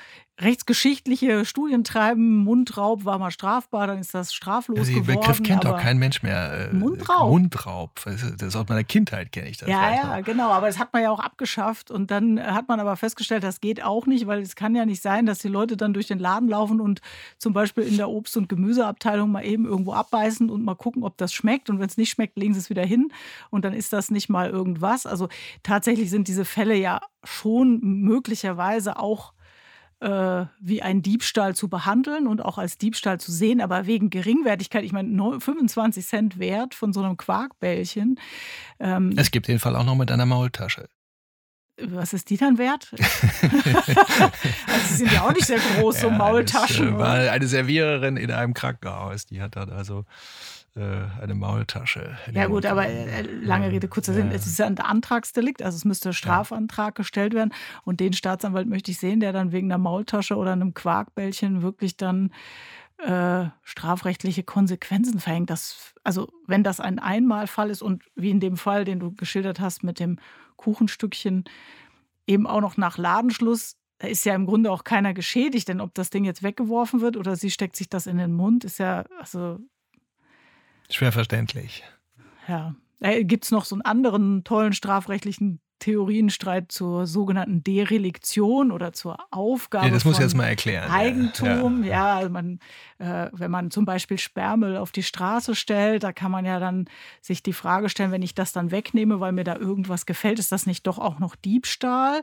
rechtsgeschichtliche 0.41 1.45
Studien 1.45 1.85
treiben. 1.85 2.37
Mundraub 2.39 3.05
war 3.05 3.19
mal 3.19 3.31
strafbar, 3.31 3.87
dann 3.87 3.99
ist 3.99 4.15
das 4.15 4.33
straflos 4.35 4.79
Also 4.79 4.93
den 4.93 5.03
geworden. 5.03 5.21
Begriff 5.21 5.43
kennt 5.43 5.65
doch 5.65 5.79
kein 5.79 5.99
Mensch 5.99 6.23
mehr. 6.23 6.71
Äh, 6.71 6.75
Mundraub. 6.75 7.31
Mundraub. 7.31 7.91
Das 8.05 8.23
ist- 8.23 8.41
das 8.43 8.49
ist 8.49 8.57
aus 8.57 8.69
meiner 8.69 8.85
Kindheit 8.85 9.33
kenne 9.33 9.49
ich 9.49 9.57
das. 9.59 9.69
Ja, 9.69 9.95
ja, 9.95 10.17
noch. 10.19 10.25
genau. 10.25 10.51
Aber 10.51 10.67
das 10.67 10.79
hat 10.79 10.93
man 10.93 11.03
ja 11.03 11.11
auch 11.11 11.21
abgeschafft. 11.21 11.91
Und 11.91 12.11
dann 12.11 12.39
äh, 12.39 12.43
hat 12.43 12.69
man 12.69 12.81
aber 12.81 12.97
festgestellt, 12.97 13.45
das 13.45 13.61
geht 13.61 13.83
auch 13.83 14.07
nicht, 14.07 14.27
weil 14.27 14.41
es 14.41 14.57
kann 14.57 14.75
ja 14.75 14.85
nicht 14.85 15.03
sein, 15.03 15.27
dass 15.27 15.39
die 15.39 15.49
Leute 15.49 15.77
dann 15.77 15.93
durch 15.95 16.07
den 16.09 16.19
Laden 16.19 16.49
laufen 16.49 16.81
und 16.81 17.01
zum 17.39 17.53
Beispiel 17.53 17.85
in 17.85 17.97
der 17.97 18.09
Obst- 18.09 18.37
und 18.37 18.49
Gemüseabteilung 18.49 19.31
mal 19.31 19.45
eben 19.45 19.65
irgendwo 19.67 19.93
abbeißen 19.93 20.51
und 20.51 20.65
mal 20.65 20.75
gucken, 20.77 21.03
ob 21.05 21.17
das 21.19 21.33
schmeckt. 21.33 21.71
Und 21.71 21.79
wenn 21.79 21.87
es 21.87 21.97
nicht 21.97 22.11
schmeckt, 22.11 22.37
legen 22.37 22.55
sie 22.55 22.61
es 22.61 22.71
wieder 22.71 22.85
hin. 22.85 23.13
Und 23.51 23.65
dann 23.65 23.75
ist 23.75 23.93
das 23.93 24.11
nicht 24.11 24.29
mal 24.29 24.51
irgendwas. 24.51 25.07
Also 25.07 25.29
tatsächlich 25.63 26.11
sind 26.11 26.29
diese 26.29 26.45
Fälle 26.45 26.75
ja 26.77 27.01
schon 27.25 27.81
möglicherweise 27.83 28.99
auch 28.99 29.33
äh, 30.01 30.47
wie 30.61 30.83
ein 30.83 31.01
Diebstahl 31.03 31.55
zu 31.55 31.69
behandeln 31.69 32.27
und 32.27 32.45
auch 32.45 32.59
als 32.59 32.77
Diebstahl 32.77 33.21
zu 33.21 33.31
sehen, 33.31 33.61
aber 33.61 33.87
wegen 33.87 34.11
Geringwertigkeit, 34.11 34.83
ich 34.85 34.93
meine, 34.93 35.09
neu- 35.09 35.39
25 35.39 36.05
Cent 36.07 36.39
Wert 36.41 36.75
von 36.75 36.93
so 36.93 37.03
einem 37.03 37.17
Quarkbällchen. 37.17 38.19
Ähm, 38.81 39.13
Es 39.17 39.31
gibt 39.31 39.47
den 39.47 39.61
Fall 39.61 39.77
auch 39.77 39.85
noch 39.85 39.95
mit 39.95 40.11
einer 40.11 40.27
Maultasche. 40.27 40.89
was 41.81 42.13
ist 42.15 42.31
die 42.31 42.37
dann 42.37 42.59
wert? 42.59 42.93
also 42.93 44.87
sie 44.89 44.95
sind 44.97 45.13
ja 45.13 45.23
auch 45.23 45.33
nicht 45.33 45.47
sehr 45.47 45.59
groß, 45.61 46.01
so 46.01 46.09
Ja, 46.09 46.13
Maultaschen. 46.17 46.91
Das 46.93 46.99
war 46.99 47.15
oder? 47.21 47.33
eine 47.33 47.47
Serviererin 47.47 48.17
in 48.17 48.31
einem 48.31 48.55
Krankenhaus. 48.55 49.27
Die 49.27 49.41
hat 49.41 49.55
dann 49.57 49.71
also 49.71 50.05
eine 50.75 51.35
Maultasche. 51.35 52.17
Ja 52.33 52.47
gut, 52.47 52.65
aber 52.65 52.87
genommen. 52.87 53.09
äh, 53.09 53.23
lange 53.23 53.71
Rede, 53.71 53.89
kurzer 53.89 54.15
Sinn. 54.15 54.29
Ja. 54.29 54.33
Es 54.33 54.47
ist 54.47 54.59
ja 54.59 54.67
ein 54.67 54.79
Antragsdelikt, 54.79 55.63
also 55.63 55.77
es 55.77 55.85
müsste 55.85 56.15
Strafantrag 56.15 56.95
gestellt 56.95 57.35
werden. 57.35 57.53
Und 57.85 58.01
den 58.01 58.15
Staatsanwalt 58.15 58.69
möchte 58.69 58.91
ich 58.91 58.99
sehen, 58.99 59.21
der 59.21 59.35
dann 59.35 59.53
wegen 59.53 59.71
einer 59.71 59.79
Maultasche 59.79 60.37
oder 60.37 60.53
einem 60.53 60.73
Quarkbällchen 60.73 61.61
wirklich 61.61 61.99
dann 61.99 62.31
äh, 62.99 63.47
strafrechtliche 63.63 64.45
Konsequenzen 64.45 65.21
verhängt. 65.21 65.51
Das, 65.51 65.95
also 66.05 66.33
wenn 66.47 66.63
das 66.63 66.81
ein 66.81 66.99
Einmalfall 66.99 67.69
ist 67.69 67.83
und 67.83 68.05
wie 68.15 68.31
in 68.31 68.41
dem 68.41 68.57
Fall, 68.57 68.85
den 68.85 69.01
du 69.01 69.13
geschildert 69.13 69.61
hast 69.61 69.83
mit 69.83 70.01
dem 70.01 70.19
Kuchenstückchen, 70.57 71.45
eben 72.27 72.47
auch 72.47 72.61
noch 72.61 72.77
nach 72.77 72.97
Ladenschluss, 72.97 73.77
da 73.99 74.09
ist 74.09 74.25
ja 74.25 74.35
im 74.35 74.47
Grunde 74.47 74.71
auch 74.71 74.85
keiner 74.85 75.15
geschädigt, 75.15 75.69
denn 75.69 75.81
ob 75.81 75.95
das 75.95 76.11
Ding 76.11 76.25
jetzt 76.25 76.43
weggeworfen 76.43 77.01
wird 77.01 77.17
oder 77.17 77.37
sie 77.37 77.51
steckt 77.51 77.77
sich 77.77 77.89
das 77.89 78.07
in 78.07 78.19
den 78.19 78.33
Mund, 78.33 78.65
ist 78.65 78.79
ja, 78.79 79.05
also 79.19 79.59
Schwer 80.91 81.13
verständlich. 81.13 81.83
ja. 82.49 82.75
Gibt 83.23 83.45
es 83.45 83.51
noch 83.51 83.65
so 83.65 83.75
einen 83.75 83.83
anderen 83.83 84.45
tollen 84.45 84.73
strafrechtlichen 84.73 85.61
Theorienstreit 85.81 86.71
zur 86.71 87.09
sogenannten 87.09 87.65
Dereliktion 87.65 88.71
oder 88.71 88.93
zur 88.93 89.17
Aufgabe 89.33 89.87
Ja, 89.87 89.93
das 89.93 90.05
muss 90.05 90.15
von 90.15 90.23
ich 90.23 90.27
jetzt 90.29 90.37
mal 90.37 90.47
erklären. 90.47 90.85
ja. 90.87 90.95
Eigentum? 90.95 91.83
Ja, 91.83 92.15
also 92.19 92.31
man, 92.31 92.61
äh, 92.99 93.29
wenn 93.33 93.51
man 93.51 93.73
zum 93.73 93.85
Beispiel 93.85 94.19
Sperrmüll 94.19 94.77
auf 94.77 94.93
die 94.93 95.03
Straße 95.03 95.57
stellt, 95.57 96.05
da 96.05 96.13
kann 96.13 96.31
man 96.31 96.45
ja 96.45 96.61
dann 96.61 96.85
sich 97.21 97.43
die 97.43 97.53
Frage 97.53 97.89
stellen, 97.89 98.13
wenn 98.13 98.23
ich 98.23 98.37
das 98.37 98.53
dann 98.53 98.71
wegnehme, 98.71 99.19
weil 99.19 99.33
mir 99.33 99.43
da 99.43 99.57
irgendwas 99.57 100.07
gefällt, 100.07 100.39
ist 100.39 100.53
das 100.53 100.67
nicht 100.67 100.87
doch 100.87 101.01
auch 101.01 101.19
noch 101.19 101.35
Diebstahl? 101.35 102.23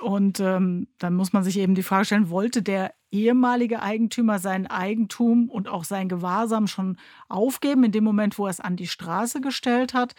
Und 0.00 0.40
ähm, 0.40 0.88
dann 0.98 1.14
muss 1.14 1.34
man 1.34 1.42
sich 1.44 1.58
eben 1.58 1.74
die 1.74 1.82
Frage 1.82 2.06
stellen, 2.06 2.30
wollte 2.30 2.62
der 2.62 2.94
ehemalige 3.12 3.82
Eigentümer 3.82 4.38
sein 4.38 4.66
Eigentum 4.66 5.48
und 5.48 5.68
auch 5.68 5.84
sein 5.84 6.08
Gewahrsam 6.08 6.66
schon 6.66 6.96
aufgeben, 7.28 7.84
in 7.84 7.92
dem 7.92 8.04
Moment, 8.04 8.38
wo 8.38 8.46
er 8.46 8.50
es 8.50 8.60
an 8.60 8.76
die 8.76 8.88
Straße 8.88 9.40
gestellt 9.40 9.94
hat? 9.94 10.14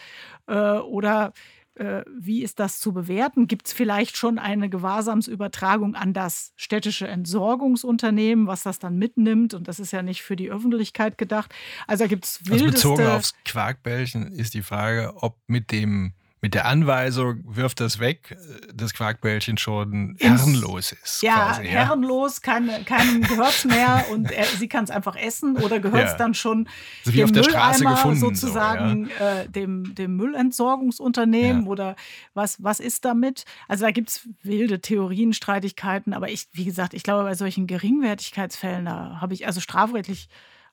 Äh, 0.48 0.78
oder 0.78 1.34
äh, 1.76 2.04
wie 2.16 2.44
ist 2.44 2.60
das 2.60 2.80
zu 2.80 2.94
bewerten? 2.94 3.48
Gibt 3.48 3.68
es 3.68 3.74
vielleicht 3.74 4.16
schon 4.16 4.38
eine 4.38 4.70
Gewahrsamsübertragung 4.70 5.96
an 5.96 6.14
das 6.14 6.54
städtische 6.56 7.08
Entsorgungsunternehmen, 7.08 8.46
was 8.46 8.64
das 8.64 8.78
dann 8.78 8.98
mitnimmt? 8.98 9.56
Und 9.56 9.68
das 9.68 9.80
ist 9.80 9.92
ja 9.92 10.04
nicht 10.04 10.22
für 10.22 10.36
die 10.36 10.52
Öffentlichkeit 10.52 11.18
gedacht. 11.18 11.54
Also 11.88 12.08
gibt 12.08 12.26
es 12.26 12.42
Also 12.50 12.66
bezogen 12.66 13.08
aufs 13.08 13.34
Quarkbällchen 13.44 14.28
ist 14.28 14.54
die 14.54 14.62
Frage, 14.62 15.14
ob 15.16 15.38
mit 15.48 15.72
dem 15.72 16.14
mit 16.44 16.56
der 16.56 16.66
Anweisung, 16.66 17.42
wirft 17.48 17.80
das 17.80 18.00
weg, 18.00 18.38
das 18.76 18.94
Quarkbällchen 18.94 19.58
schon 19.58 20.18
herrenlos 20.20 20.92
ist. 20.92 21.24
Ja, 21.24 21.36
quasi, 21.36 21.64
ja. 21.64 21.70
herrenlos, 21.70 22.42
kein, 22.42 22.84
keinem 22.84 23.22
gehört 23.30 23.52
es 23.52 23.64
mehr 23.64 24.04
und 24.12 24.30
er, 24.30 24.44
sie 24.44 24.68
kann 24.68 24.84
es 24.84 24.92
einfach 24.92 25.16
essen 25.16 25.56
oder 25.56 25.80
gehört 25.80 26.04
es 26.04 26.12
ja. 26.12 26.18
dann 26.18 26.34
schon 26.34 26.68
also 27.06 27.18
wie 27.18 27.24
auf 27.24 27.32
der 27.32 27.44
Straße 27.44 27.86
gefunden, 27.86 28.20
sozusagen 28.20 29.06
so, 29.06 29.24
ja. 29.24 29.40
äh, 29.40 29.50
dem, 29.50 29.96
dem 29.96 30.18
Müllentsorgungsunternehmen 30.18 31.66
oder 31.66 31.96
was, 32.34 32.62
was 32.62 32.82
ist 32.82 33.06
damit? 33.06 33.46
Also 33.70 33.86
da 33.86 33.92
gibt 33.92 34.10
es 34.10 34.28
wilde 34.42 34.82
Theorien, 34.82 35.32
Streitigkeiten, 35.32 36.14
aber 36.14 36.30
ich, 36.30 36.50
wie 36.52 36.66
gesagt, 36.66 36.94
ich 36.94 37.04
glaube, 37.04 37.24
bei 37.24 37.36
solchen 37.36 37.68
Geringwertigkeitsfällen, 37.68 38.84
da 38.84 39.22
habe 39.22 39.34
ich 39.34 39.48
also 39.48 39.62
strafrechtlich 39.62 40.28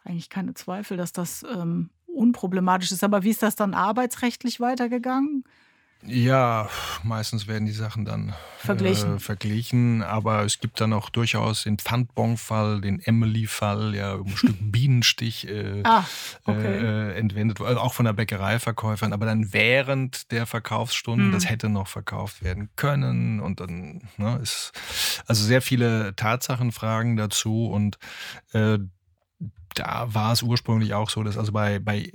eigentlich 0.04 0.30
keine 0.30 0.54
Zweifel, 0.54 0.96
dass 0.96 1.12
das 1.12 1.44
ähm, 1.44 1.90
unproblematisch 2.14 2.92
ist. 2.92 3.04
Aber 3.04 3.22
wie 3.22 3.30
ist 3.30 3.42
das 3.42 3.56
dann 3.56 3.74
arbeitsrechtlich 3.74 4.60
weitergegangen? 4.60 5.44
Ja, 6.06 6.70
meistens 7.02 7.46
werden 7.46 7.66
die 7.66 7.72
Sachen 7.72 8.06
dann 8.06 8.32
verglichen. 8.58 9.16
Äh, 9.16 9.18
verglichen. 9.18 10.02
Aber 10.02 10.44
es 10.44 10.58
gibt 10.58 10.80
dann 10.80 10.94
auch 10.94 11.10
durchaus 11.10 11.64
den 11.64 11.78
Pfandbon-Fall, 11.78 12.80
den 12.80 13.00
Emily-Fall, 13.00 13.94
ja, 13.94 14.14
ein 14.14 14.34
Stück 14.34 14.56
Bienenstich 14.60 15.46
äh, 15.46 15.82
ah, 15.84 16.04
okay. 16.44 16.78
äh, 16.78 17.18
entwendet, 17.18 17.60
also 17.60 17.80
auch 17.80 17.92
von 17.92 18.06
der 18.06 18.14
Bäckereiverkäuferin. 18.14 19.12
Aber 19.12 19.26
dann 19.26 19.52
während 19.52 20.32
der 20.32 20.46
Verkaufsstunden, 20.46 21.26
hm. 21.26 21.32
das 21.32 21.50
hätte 21.50 21.68
noch 21.68 21.88
verkauft 21.88 22.42
werden 22.42 22.70
können. 22.76 23.40
Und 23.40 23.60
dann 23.60 24.08
ne, 24.16 24.38
ist 24.42 24.72
also 25.26 25.44
sehr 25.44 25.60
viele 25.60 26.16
Tatsachenfragen 26.16 27.16
dazu 27.16 27.66
und 27.66 27.98
äh, 28.52 28.78
da 29.74 30.12
war 30.12 30.32
es 30.32 30.42
ursprünglich 30.42 30.94
auch 30.94 31.10
so, 31.10 31.22
dass 31.22 31.38
also 31.38 31.52
bei, 31.52 31.78
bei 31.78 32.10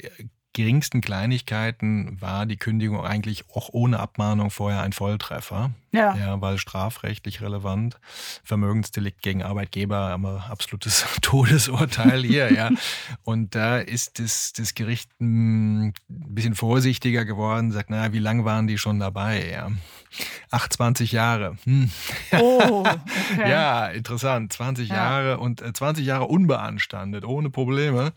geringsten 0.56 1.02
Kleinigkeiten 1.02 2.20
war 2.22 2.46
die 2.46 2.56
Kündigung 2.56 3.06
eigentlich 3.06 3.44
auch 3.54 3.70
ohne 3.74 4.00
Abmahnung 4.00 4.50
vorher 4.50 4.82
ein 4.82 4.94
Volltreffer. 4.94 5.72
Ja. 5.92 6.16
ja 6.16 6.42
weil 6.42 6.58
strafrechtlich 6.58 7.42
relevant. 7.42 8.00
Vermögensdelikt 8.44 9.22
gegen 9.22 9.44
Arbeitgeber, 9.44 9.98
aber 9.98 10.46
absolutes 10.50 11.06
Todesurteil 11.22 12.24
hier, 12.24 12.54
ja. 12.54 12.72
Und 13.24 13.54
da 13.54 13.80
ist 13.80 14.20
das, 14.20 14.54
das 14.54 14.74
Gericht 14.76 15.12
ein 15.20 15.94
bisschen 16.08 16.56
vorsichtiger 16.56 17.26
geworden, 17.26 17.72
sagt, 17.72 17.90
naja, 17.90 18.14
wie 18.14 18.20
lange 18.20 18.46
waren 18.46 18.68
die 18.68 18.78
schon 18.78 19.00
dabei? 19.00 19.50
Ja. 19.52 19.72
Ach, 20.52 20.70
20 20.70 21.12
Jahre. 21.12 21.58
Hm. 21.66 21.92
Oh, 22.40 22.86
okay. 23.34 23.50
ja, 23.50 23.88
interessant. 23.88 24.54
20 24.54 24.88
ja. 24.88 24.96
Jahre 24.96 25.38
und 25.40 25.62
20 25.76 26.04
äh, 26.04 26.08
Jahre 26.08 26.26
unbeanstandet, 26.26 27.26
ohne 27.26 27.50
Probleme. 27.50 28.14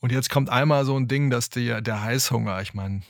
Und 0.00 0.12
jetzt 0.12 0.30
kommt 0.30 0.50
einmal 0.50 0.84
so 0.84 0.96
ein 0.96 1.08
Ding, 1.08 1.30
dass 1.30 1.50
die, 1.50 1.82
der 1.82 2.02
Heißhunger, 2.02 2.60
ich 2.62 2.74
meine, 2.74 3.02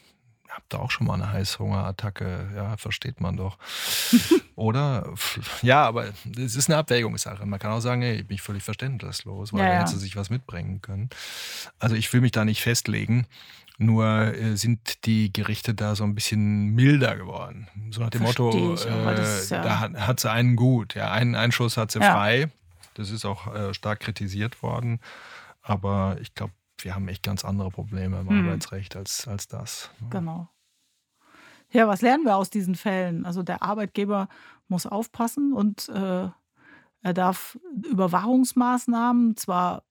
habt 0.56 0.72
ihr 0.72 0.80
auch 0.80 0.90
schon 0.90 1.06
mal 1.06 1.14
eine 1.14 1.32
Heißhungerattacke, 1.32 2.50
ja, 2.54 2.76
versteht 2.76 3.20
man 3.20 3.36
doch. 3.36 3.58
Oder? 4.56 5.12
Ja, 5.62 5.84
aber 5.84 6.06
es 6.36 6.56
ist 6.56 6.70
eine 6.70 6.78
Abwägungssache. 6.78 7.44
Man 7.44 7.58
kann 7.58 7.72
auch 7.72 7.80
sagen, 7.80 8.02
ey, 8.02 8.20
ich 8.20 8.26
bin 8.26 8.38
völlig 8.38 8.62
verständnislos, 8.62 9.52
weil 9.52 9.60
ja, 9.60 9.74
ja. 9.74 9.80
hätte 9.80 9.98
sich 9.98 10.16
was 10.16 10.30
mitbringen 10.30 10.80
können. 10.80 11.10
Also 11.78 11.94
ich 11.94 12.12
will 12.12 12.22
mich 12.22 12.32
da 12.32 12.44
nicht 12.44 12.62
festlegen. 12.62 13.26
Nur 13.78 14.06
äh, 14.06 14.56
sind 14.56 15.04
die 15.04 15.30
Gerichte 15.30 15.74
da 15.74 15.94
so 15.94 16.04
ein 16.04 16.14
bisschen 16.14 16.74
milder 16.74 17.16
geworden. 17.16 17.68
So 17.90 18.00
nach 18.00 18.08
dem 18.08 18.22
Versteh 18.22 18.42
Motto, 18.42 18.74
ich, 18.74 18.86
äh, 18.86 19.54
ja 19.54 19.62
da 19.62 19.80
hat, 19.80 19.94
hat, 19.94 20.20
sie 20.20 20.30
einen 20.30 20.56
gut. 20.56 20.94
Ja, 20.94 21.12
einen 21.12 21.34
Einschuss 21.34 21.76
hat 21.76 21.90
sie 21.90 21.98
frei. 21.98 22.48
Das 22.94 23.10
ist 23.10 23.26
auch 23.26 23.54
äh, 23.54 23.74
stark 23.74 24.00
kritisiert 24.00 24.62
worden. 24.62 25.00
Aber 25.60 26.16
ich 26.22 26.34
glaube, 26.34 26.54
wir 26.78 26.94
haben 26.94 27.08
echt 27.08 27.22
ganz 27.22 27.44
andere 27.44 27.70
Probleme 27.70 28.20
im 28.20 28.28
hm. 28.28 28.46
Arbeitsrecht 28.46 28.96
als, 28.96 29.26
als 29.26 29.48
das. 29.48 29.90
Ne? 30.00 30.08
Genau. 30.10 30.48
Ja, 31.70 31.88
was 31.88 32.00
lernen 32.00 32.24
wir 32.24 32.36
aus 32.36 32.50
diesen 32.50 32.74
Fällen? 32.74 33.26
Also 33.26 33.42
der 33.42 33.62
Arbeitgeber 33.62 34.28
muss 34.68 34.86
aufpassen 34.86 35.52
und 35.52 35.88
äh, 35.88 36.28
er 37.02 37.14
darf 37.14 37.58
Überwachungsmaßnahmen 37.88 39.36
zwar 39.36 39.84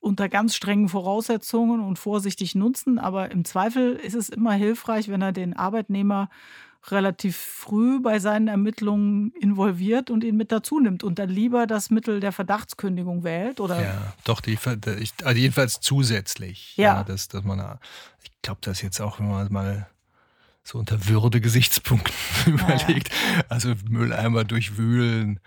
unter 0.00 0.28
ganz 0.28 0.54
strengen 0.54 0.88
Voraussetzungen 0.88 1.80
und 1.80 1.98
vorsichtig 1.98 2.54
nutzen, 2.54 2.98
aber 2.98 3.30
im 3.30 3.44
Zweifel 3.44 3.94
ist 3.96 4.14
es 4.14 4.28
immer 4.28 4.52
hilfreich, 4.52 5.08
wenn 5.08 5.22
er 5.22 5.32
den 5.32 5.54
Arbeitnehmer 5.54 6.30
relativ 6.88 7.36
früh 7.36 8.00
bei 8.00 8.18
seinen 8.18 8.48
Ermittlungen 8.48 9.32
involviert 9.32 10.10
und 10.10 10.24
ihn 10.24 10.36
mit 10.36 10.50
dazu 10.50 10.80
nimmt 10.80 11.04
und 11.04 11.18
dann 11.18 11.28
lieber 11.28 11.66
das 11.66 11.90
Mittel 11.90 12.20
der 12.20 12.32
Verdachtskündigung 12.32 13.22
wählt? 13.22 13.60
Oder? 13.60 13.82
Ja, 13.82 14.14
doch, 14.24 14.40
die, 14.40 14.58
also 14.58 15.38
jedenfalls 15.38 15.80
zusätzlich. 15.80 16.76
Ja. 16.76 16.96
ja 16.96 17.04
dass, 17.04 17.28
dass 17.28 17.44
man, 17.44 17.78
ich 18.22 18.30
glaube, 18.42 18.60
das 18.62 18.80
jetzt 18.82 19.00
auch, 19.00 19.20
wenn 19.20 19.28
man 19.28 19.52
mal 19.52 19.88
so 20.62 20.78
unter 20.78 21.06
Würde-Gesichtspunkten 21.06 22.14
überlegt, 22.46 23.10
ja. 23.10 23.44
also 23.48 23.74
Mülleimer 23.88 24.44
durchwühlen 24.44 25.40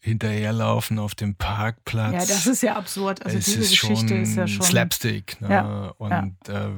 hinterherlaufen 0.00 1.00
auf 1.00 1.16
dem 1.16 1.34
Parkplatz. 1.34 2.12
Ja, 2.12 2.18
das 2.20 2.46
ist 2.46 2.62
ja 2.62 2.76
absurd. 2.76 3.24
Also 3.24 3.38
es 3.38 3.46
diese 3.46 3.60
ist 3.60 3.70
Geschichte 3.70 4.14
ist 4.14 4.36
ja 4.36 4.46
schon 4.46 4.64
Slapstick. 4.64 5.40
Ne? 5.40 5.50
Ja, 5.50 5.94
und 5.98 6.36
ja. 6.46 6.66
äh, 6.66 6.70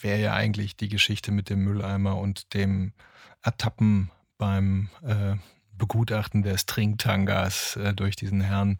wäre 0.00 0.20
ja 0.20 0.34
eigentlich 0.34 0.76
die 0.76 0.88
Geschichte 0.88 1.30
mit 1.30 1.48
dem 1.48 1.60
Mülleimer 1.60 2.16
und 2.16 2.54
dem 2.54 2.92
Ertappen 3.42 4.10
beim 4.38 4.88
äh, 5.02 5.36
Begutachten 5.76 6.42
des 6.42 6.66
Trinktangas 6.66 7.76
äh, 7.76 7.94
durch 7.94 8.16
diesen 8.16 8.40
Herrn 8.40 8.78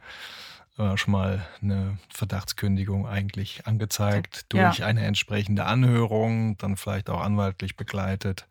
äh, 0.80 0.96
schon 0.96 1.12
mal 1.12 1.46
eine 1.60 1.98
Verdachtskündigung 2.08 3.06
eigentlich 3.06 3.66
angezeigt 3.66 4.46
durch 4.48 4.78
ja. 4.78 4.86
eine 4.86 5.04
entsprechende 5.04 5.66
Anhörung, 5.66 6.56
dann 6.58 6.76
vielleicht 6.76 7.10
auch 7.10 7.20
anwaltlich 7.20 7.76
begleitet, 7.76 8.46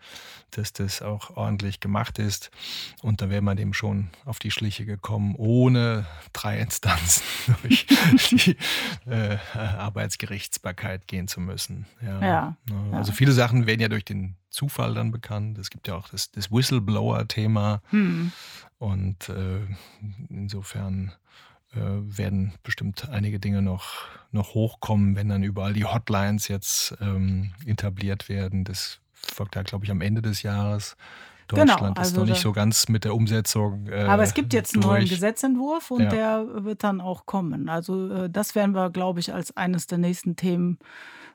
dass 0.52 0.74
das 0.74 1.02
auch 1.02 1.36
ordentlich 1.38 1.80
gemacht 1.80 2.20
ist. 2.20 2.52
Und 3.02 3.22
da 3.22 3.30
wäre 3.30 3.42
man 3.42 3.58
dem 3.58 3.74
schon 3.74 4.10
auf 4.26 4.38
die 4.38 4.52
Schliche 4.52 4.86
gekommen, 4.86 5.36
ohne 5.38 6.06
drei 6.34 6.60
Instanzen 6.60 7.24
durch 7.62 7.88
die 8.32 8.58
äh, 9.10 9.38
Arbeitsgerichtsbarkeit 9.58 11.08
gehen 11.08 11.28
zu 11.28 11.40
müssen. 11.40 11.88
Ja. 12.02 12.22
ja. 12.22 12.58
Also 12.92 13.12
viele 13.12 13.32
Sachen 13.32 13.66
werden 13.66 13.82
ja 13.82 13.88
durch 13.88 14.06
den 14.06 14.36
Zufall 14.50 14.94
dann 14.94 15.12
bekannt. 15.12 15.58
Es 15.58 15.70
gibt 15.70 15.88
ja 15.88 15.96
auch 15.96 16.10
das, 16.10 16.32
das 16.32 16.52
Whistleblower-Thema. 16.52 17.82
Hm. 17.90 18.32
Und 18.78 19.30
äh, 19.30 19.60
insofern 20.30 21.12
äh, 21.74 21.78
werden 21.80 22.54
bestimmt 22.64 23.10
einige 23.10 23.40
Dinge 23.40 23.62
noch, 23.62 24.08
noch 24.32 24.54
hochkommen, 24.54 25.16
wenn 25.16 25.30
dann 25.30 25.44
überall 25.44 25.74
die 25.74 25.86
Hotlines 25.86 26.48
jetzt 26.48 26.96
ähm, 27.02 27.52
etabliert 27.66 28.30
werden. 28.30 28.64
Das 28.64 29.00
folgt 29.14 29.56
ja, 29.56 29.62
glaube 29.62 29.86
ich, 29.86 29.92
am 29.92 30.02
Ende 30.02 30.22
des 30.22 30.42
Jahres. 30.42 30.96
Genau, 31.48 31.64
Deutschland 31.66 31.80
genau, 31.80 32.00
also 32.00 32.12
ist 32.12 32.18
noch 32.18 32.26
nicht 32.26 32.42
so 32.42 32.52
ganz 32.52 32.90
mit 32.90 33.04
der 33.04 33.16
Umsetzung. 33.16 33.88
Äh, 33.88 34.04
aber 34.04 34.24
es 34.24 34.34
gibt 34.34 34.54
jetzt 34.54 34.76
einen 34.76 34.84
neuen 34.84 35.08
Gesetzentwurf 35.08 35.90
und 35.90 36.04
ja. 36.04 36.10
der 36.10 36.64
wird 36.64 36.84
dann 36.84 37.02
auch 37.02 37.26
kommen. 37.26 37.70
Also 37.70 38.12
äh, 38.12 38.30
das 38.30 38.54
werden 38.54 38.76
wir, 38.76 38.92
glaube 38.92 39.20
ich, 39.20 39.34
als 39.34 39.56
eines 39.58 39.88
der 39.88 39.98
nächsten 39.98 40.36
Themen 40.36 40.78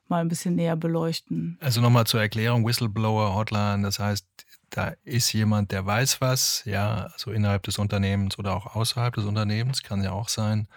mal 0.09 0.21
ein 0.21 0.29
bisschen 0.29 0.55
näher 0.55 0.77
beleuchten. 0.77 1.59
Also 1.61 1.81
nochmal 1.81 2.07
zur 2.07 2.21
Erklärung, 2.21 2.67
Whistleblower 2.67 3.35
Hotline, 3.35 3.83
das 3.83 3.99
heißt, 3.99 4.27
da 4.71 4.93
ist 5.05 5.33
jemand, 5.33 5.71
der 5.71 5.87
weiß 5.87 6.21
was, 6.21 6.63
ja, 6.65 7.09
also 7.13 7.31
innerhalb 7.31 7.63
des 7.63 7.79
Unternehmens 7.79 8.39
oder 8.39 8.57
auch 8.57 8.75
außerhalb 8.75 9.15
des 9.15 9.25
Unternehmens, 9.25 9.83
kann 9.83 10.03
ja 10.03 10.13
auch 10.13 10.29
sein. 10.29 10.69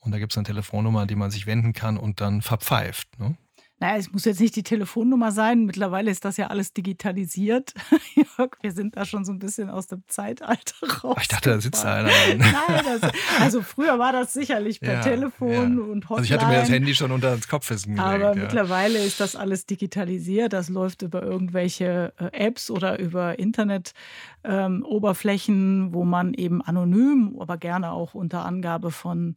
Und 0.00 0.12
da 0.12 0.18
gibt 0.18 0.32
es 0.32 0.38
eine 0.38 0.44
Telefonnummer, 0.44 1.00
an 1.00 1.08
die 1.08 1.16
man 1.16 1.30
sich 1.30 1.46
wenden 1.46 1.72
kann 1.72 1.96
und 1.96 2.20
dann 2.20 2.42
verpfeift. 2.42 3.18
Ne? 3.18 3.36
Naja, 3.78 3.98
es 3.98 4.10
muss 4.10 4.24
jetzt 4.24 4.40
nicht 4.40 4.56
die 4.56 4.62
Telefonnummer 4.62 5.32
sein. 5.32 5.66
Mittlerweile 5.66 6.10
ist 6.10 6.24
das 6.24 6.38
ja 6.38 6.46
alles 6.46 6.72
digitalisiert. 6.72 7.74
Jörg, 8.14 8.52
wir 8.62 8.72
sind 8.72 8.96
da 8.96 9.04
schon 9.04 9.26
so 9.26 9.32
ein 9.32 9.38
bisschen 9.38 9.68
aus 9.68 9.86
dem 9.86 10.02
Zeitalter 10.06 10.86
raus. 11.02 11.18
Ich 11.20 11.28
dachte, 11.28 11.50
da 11.50 11.60
sitzt 11.60 11.84
einer. 11.84 12.08
Nein, 12.36 12.54
das, 12.84 13.02
also 13.38 13.60
früher 13.60 13.98
war 13.98 14.12
das 14.12 14.32
sicherlich 14.32 14.80
per 14.80 14.94
ja, 14.94 15.02
Telefon 15.02 15.76
ja. 15.76 15.82
und 15.84 16.08
Hotline. 16.08 16.16
Also 16.16 16.24
ich 16.24 16.32
hatte 16.32 16.46
mir 16.46 16.60
das 16.60 16.70
Handy 16.70 16.94
schon 16.94 17.10
unter 17.10 17.36
das 17.36 17.48
Kopfkissen 17.48 17.96
gelegt. 17.96 18.08
Aber 18.08 18.34
ja. 18.34 18.42
mittlerweile 18.42 18.98
ist 18.98 19.20
das 19.20 19.36
alles 19.36 19.66
digitalisiert. 19.66 20.54
Das 20.54 20.70
läuft 20.70 21.02
über 21.02 21.22
irgendwelche 21.22 22.14
äh, 22.18 22.30
Apps 22.32 22.70
oder 22.70 22.98
über 22.98 23.38
Internet-Oberflächen, 23.38 25.88
ähm, 25.88 25.92
wo 25.92 26.04
man 26.04 26.32
eben 26.32 26.62
anonym, 26.62 27.36
aber 27.38 27.58
gerne 27.58 27.90
auch 27.90 28.14
unter 28.14 28.46
Angabe 28.46 28.90
von 28.90 29.34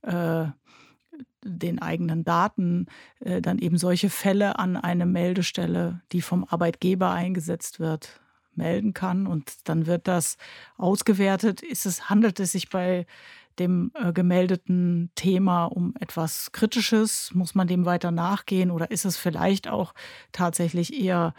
äh, 0.00 0.46
den 1.44 1.80
eigenen 1.80 2.24
Daten 2.24 2.86
äh, 3.20 3.40
dann 3.40 3.58
eben 3.58 3.78
solche 3.78 4.10
Fälle 4.10 4.58
an 4.58 4.76
eine 4.76 5.06
Meldestelle, 5.06 6.00
die 6.12 6.22
vom 6.22 6.44
Arbeitgeber 6.48 7.10
eingesetzt 7.10 7.80
wird, 7.80 8.20
melden 8.54 8.94
kann. 8.94 9.26
Und 9.26 9.68
dann 9.68 9.86
wird 9.86 10.08
das 10.08 10.36
ausgewertet. 10.76 11.62
Ist 11.62 11.86
es, 11.86 12.08
handelt 12.08 12.40
es 12.40 12.52
sich 12.52 12.68
bei 12.68 13.06
dem 13.58 13.92
äh, 13.94 14.12
gemeldeten 14.12 15.10
Thema 15.14 15.66
um 15.66 15.94
etwas 16.00 16.52
Kritisches? 16.52 17.34
Muss 17.34 17.54
man 17.54 17.66
dem 17.66 17.84
weiter 17.84 18.10
nachgehen 18.10 18.70
oder 18.70 18.90
ist 18.90 19.04
es 19.04 19.16
vielleicht 19.16 19.68
auch 19.68 19.94
tatsächlich 20.32 20.98
eher 20.98 21.34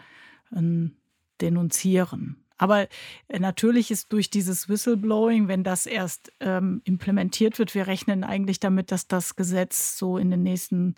ein 0.50 0.96
Denunzieren? 1.40 2.43
Aber 2.56 2.88
äh, 3.28 3.38
natürlich 3.38 3.90
ist 3.90 4.12
durch 4.12 4.30
dieses 4.30 4.68
Whistleblowing, 4.68 5.48
wenn 5.48 5.64
das 5.64 5.86
erst 5.86 6.32
ähm, 6.40 6.82
implementiert 6.84 7.58
wird, 7.58 7.74
wir 7.74 7.86
rechnen 7.86 8.24
eigentlich 8.24 8.60
damit, 8.60 8.92
dass 8.92 9.08
das 9.08 9.36
Gesetz 9.36 9.98
so 9.98 10.18
in 10.18 10.30
den 10.30 10.42
nächsten 10.42 10.94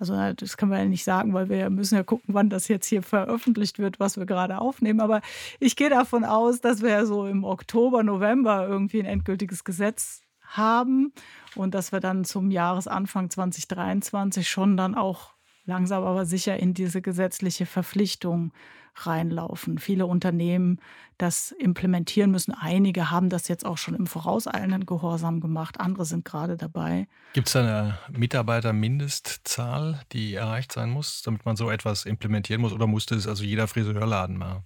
also 0.00 0.14
das 0.32 0.56
können 0.56 0.72
wir 0.72 0.78
ja 0.78 0.86
nicht 0.86 1.04
sagen, 1.04 1.34
weil 1.34 1.50
wir 1.50 1.68
müssen 1.68 1.94
ja 1.94 2.02
gucken, 2.02 2.34
wann 2.34 2.48
das 2.48 2.68
jetzt 2.68 2.86
hier 2.86 3.02
veröffentlicht 3.02 3.78
wird, 3.78 4.00
was 4.00 4.16
wir 4.16 4.24
gerade 4.24 4.58
aufnehmen. 4.58 5.00
Aber 5.00 5.20
ich 5.58 5.76
gehe 5.76 5.90
davon 5.90 6.24
aus, 6.24 6.62
dass 6.62 6.80
wir 6.80 7.04
so 7.04 7.26
im 7.26 7.44
Oktober, 7.44 8.02
November 8.02 8.66
irgendwie 8.66 9.00
ein 9.00 9.06
endgültiges 9.06 9.62
Gesetz 9.62 10.22
haben 10.40 11.12
und 11.54 11.74
dass 11.74 11.92
wir 11.92 12.00
dann 12.00 12.24
zum 12.24 12.50
Jahresanfang 12.50 13.28
2023 13.28 14.48
schon 14.48 14.78
dann 14.78 14.94
auch 14.94 15.34
langsam 15.66 16.02
aber 16.02 16.24
sicher 16.24 16.58
in 16.58 16.72
diese 16.72 17.02
gesetzliche 17.02 17.66
Verpflichtung 17.66 18.52
reinlaufen. 18.94 19.78
Viele 19.78 20.06
Unternehmen 20.06 20.80
das 21.18 21.52
implementieren 21.52 22.30
müssen. 22.30 22.52
Einige 22.52 23.10
haben 23.10 23.28
das 23.28 23.48
jetzt 23.48 23.66
auch 23.66 23.78
schon 23.78 23.94
im 23.94 24.06
vorauseilenden 24.06 24.86
Gehorsam 24.86 25.40
gemacht. 25.40 25.80
Andere 25.80 26.04
sind 26.04 26.24
gerade 26.24 26.56
dabei. 26.56 27.06
Gibt 27.32 27.48
es 27.48 27.56
eine 27.56 27.98
Mitarbeitermindestzahl, 28.10 30.00
die 30.12 30.34
erreicht 30.34 30.72
sein 30.72 30.90
muss, 30.90 31.22
damit 31.22 31.44
man 31.44 31.56
so 31.56 31.70
etwas 31.70 32.06
implementieren 32.06 32.60
muss? 32.62 32.72
Oder 32.72 32.86
musste 32.86 33.14
es 33.14 33.26
also 33.26 33.44
jeder 33.44 33.68
Friseurladen 33.68 34.36
machen? 34.36 34.64